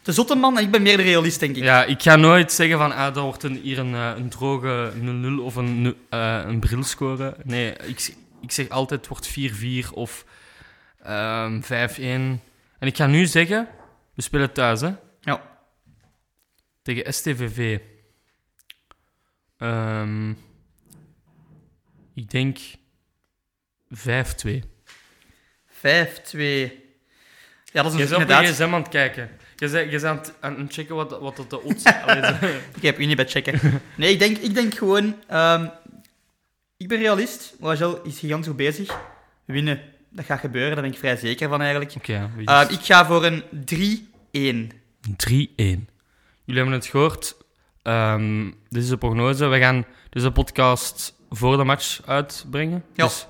de 0.02 0.12
zotte 0.12 0.34
man 0.34 0.58
en 0.58 0.64
ik 0.64 0.70
ben 0.70 0.82
meer 0.82 0.96
de 0.96 1.02
realist, 1.02 1.40
denk 1.40 1.56
ik. 1.56 1.62
Ja, 1.62 1.84
ik 1.84 2.02
ga 2.02 2.16
nooit 2.16 2.52
zeggen 2.52 2.78
van, 2.78 2.92
ah, 2.92 3.14
dat 3.14 3.24
wordt 3.24 3.42
een, 3.42 3.60
hier 3.62 3.78
een, 3.78 3.94
eh, 3.94 4.10
een 4.16 4.28
droge 4.28 4.92
0-0 5.00 5.42
of 5.42 5.56
een, 5.56 5.96
eh, 6.08 6.40
een 6.46 6.60
bril 6.60 6.82
scoren. 6.82 7.34
Nee, 7.44 7.74
ik, 7.86 8.14
ik 8.42 8.50
zeg 8.52 8.68
altijd 8.68 9.00
het 9.00 9.08
wordt 9.08 9.30
4-4 9.30 9.92
of 9.94 10.24
ehm 11.02 11.60
5-1. 11.62 11.66
En 12.78 12.88
ik 12.88 12.96
ga 12.96 13.06
nu 13.06 13.26
zeggen, 13.26 13.68
we 14.14 14.22
spelen 14.22 14.52
thuis, 14.52 14.80
hè? 14.80 14.92
Ja. 15.20 15.50
Tegen 16.82 17.14
STVV. 17.14 17.78
Ehm, 19.58 20.30
ik 22.14 22.30
denk 22.30 22.58
5-2. 23.90 24.62
5-2. 25.66 26.80
Ja, 27.72 27.82
dat 27.82 27.92
is 27.92 27.98
Je 27.98 28.04
een, 28.04 28.14
op 28.14 28.20
inderdaad... 28.20 28.46
je 28.46 28.64
aan 28.74 28.80
het 28.80 28.88
kijken. 28.88 29.30
Je 29.56 29.68
bent, 29.68 29.84
je 29.92 30.00
bent 30.00 30.04
aan 30.04 30.16
het- 30.16 30.34
aan 30.40 30.58
het 30.60 30.72
checken 30.72 30.94
wat, 30.94 31.18
wat 31.20 31.36
dat 31.36 31.50
de 31.50 31.62
odds... 31.62 31.82
Zo- 32.40 32.46
Ik 32.74 32.82
heb 32.82 32.98
Unibet 32.98 33.30
checken. 33.30 33.80
Nee, 33.94 34.12
ik 34.12 34.18
denk, 34.18 34.36
ik 34.36 34.54
denk 34.54 34.74
gewoon... 34.74 35.22
ehm, 35.28 35.68
ik 36.82 36.88
ben 36.88 36.98
realist. 36.98 37.54
OHL 37.60 38.00
is 38.04 38.18
gigantisch 38.18 38.46
goed 38.46 38.56
bezig. 38.56 38.98
Winnen, 39.44 39.80
dat 40.10 40.24
gaat 40.24 40.40
gebeuren. 40.40 40.72
Daar 40.72 40.82
ben 40.82 40.92
ik 40.92 40.98
vrij 40.98 41.16
zeker 41.16 41.48
van, 41.48 41.60
eigenlijk. 41.60 41.94
Oké, 41.96 42.30
het? 42.44 42.70
ik 42.70 42.80
ga 42.80 43.06
voor 43.06 43.24
een 43.24 43.42
3-1. 43.42 44.72
3-1. 45.10 45.44
Jullie 45.56 45.86
hebben 46.44 46.72
het 46.72 46.86
gehoord. 46.86 47.36
Ehm, 47.82 48.44
dit 48.68 48.82
is 48.82 48.88
de 48.88 48.96
prognose. 48.96 49.46
We 49.46 49.58
gaan 49.58 49.84
deze 50.10 50.30
podcast 50.30 51.14
voor 51.30 51.56
de 51.56 51.64
match 51.64 52.00
uitbrengen. 52.06 52.84
Ja. 52.94 53.04
Dus 53.04 53.26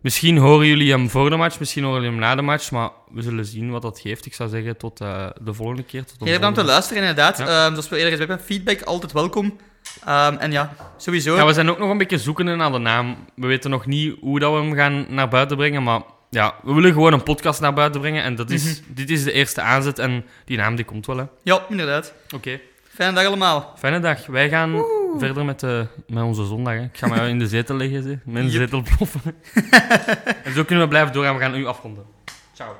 misschien 0.00 0.36
horen 0.36 0.66
jullie 0.66 0.90
hem 0.90 1.10
voor 1.10 1.30
de 1.30 1.36
match, 1.36 1.58
misschien 1.58 1.84
horen 1.84 2.02
jullie 2.02 2.18
hem 2.18 2.28
na 2.28 2.34
de 2.34 2.42
match. 2.42 2.70
Maar 2.70 2.90
we 3.12 3.22
zullen 3.22 3.44
zien 3.44 3.70
wat 3.70 3.82
dat 3.82 4.00
geeft. 4.00 4.26
Ik 4.26 4.34
zou 4.34 4.48
zeggen 4.48 4.76
tot 4.76 5.00
eh, 5.00 5.26
de 5.42 5.54
volgende 5.54 5.82
keer. 5.82 6.04
Tot 6.04 6.18
de 6.18 6.24
Heel 6.24 6.34
bedankt 6.34 6.58
te 6.58 6.64
luisteren, 6.64 7.02
inderdaad. 7.02 7.38
Ja. 7.38 7.44
Ehm, 7.44 7.70
zoals 7.70 7.88
we 7.88 7.96
eerder 7.96 8.10
gezegd 8.10 8.28
hebben, 8.28 8.46
feedback 8.46 8.82
altijd 8.82 9.12
welkom. 9.12 9.58
Ehm, 10.04 10.36
en 10.36 10.52
ja, 10.52 10.74
sowieso. 10.96 11.36
Ja, 11.36 11.46
we 11.46 11.52
zijn 11.52 11.70
ook 11.70 11.78
nog 11.78 11.90
een 11.90 11.98
beetje 11.98 12.18
zoekende 12.18 12.54
naar 12.54 12.72
de 12.72 12.78
naam. 12.78 13.16
We 13.34 13.46
weten 13.46 13.70
nog 13.70 13.86
niet 13.86 14.16
hoe 14.20 14.38
dat 14.38 14.52
we 14.52 14.58
hem 14.58 14.74
gaan 14.74 15.06
naar 15.08 15.28
buiten 15.28 15.56
brengen. 15.56 15.82
Maar 15.82 16.00
ja, 16.30 16.54
we 16.62 16.72
willen 16.72 16.92
gewoon 16.92 17.12
een 17.12 17.22
podcast 17.22 17.60
naar 17.60 17.72
buiten 17.74 18.00
brengen. 18.00 18.22
En 18.22 18.34
dat 18.34 18.50
is, 18.50 18.80
Mhm. 18.80 18.94
dit 18.94 19.10
is 19.10 19.24
de 19.24 19.32
eerste 19.32 19.60
aanzet. 19.60 19.98
En 19.98 20.24
die 20.44 20.56
naam 20.56 20.76
die 20.76 20.84
komt 20.84 21.06
wel. 21.06 21.16
hè. 21.16 21.24
Ja, 21.42 21.64
inderdaad. 21.68 22.14
Oké. 22.34 22.60
Fijne 22.88 23.12
dag 23.14 23.24
allemaal. 23.26 23.74
Fijne 23.78 24.00
dag. 24.00 24.26
Wij 24.26 24.48
gaan 24.48 24.82
verder 25.18 25.44
met, 25.44 25.60
de, 25.60 25.86
met 26.06 26.22
onze 26.22 26.44
zondag. 26.44 26.74
Hè. 26.74 26.82
Ik 26.82 26.96
ga 26.98 27.06
mij 27.08 27.28
in 27.28 27.38
de 27.38 27.48
zetel 27.48 27.76
liggen, 27.76 28.02
ze. 28.02 28.18
mijn 28.24 28.44
Yep. 28.44 28.54
zetel 28.54 28.82
ploffen. 28.96 29.20
en 30.44 30.52
zo 30.54 30.64
kunnen 30.64 30.84
we 30.84 30.88
blijven 30.90 31.12
doorgaan. 31.12 31.34
We 31.34 31.40
gaan 31.40 31.52
nu 31.52 31.66
afronden. 31.66 32.04
Ciao. 32.52 32.76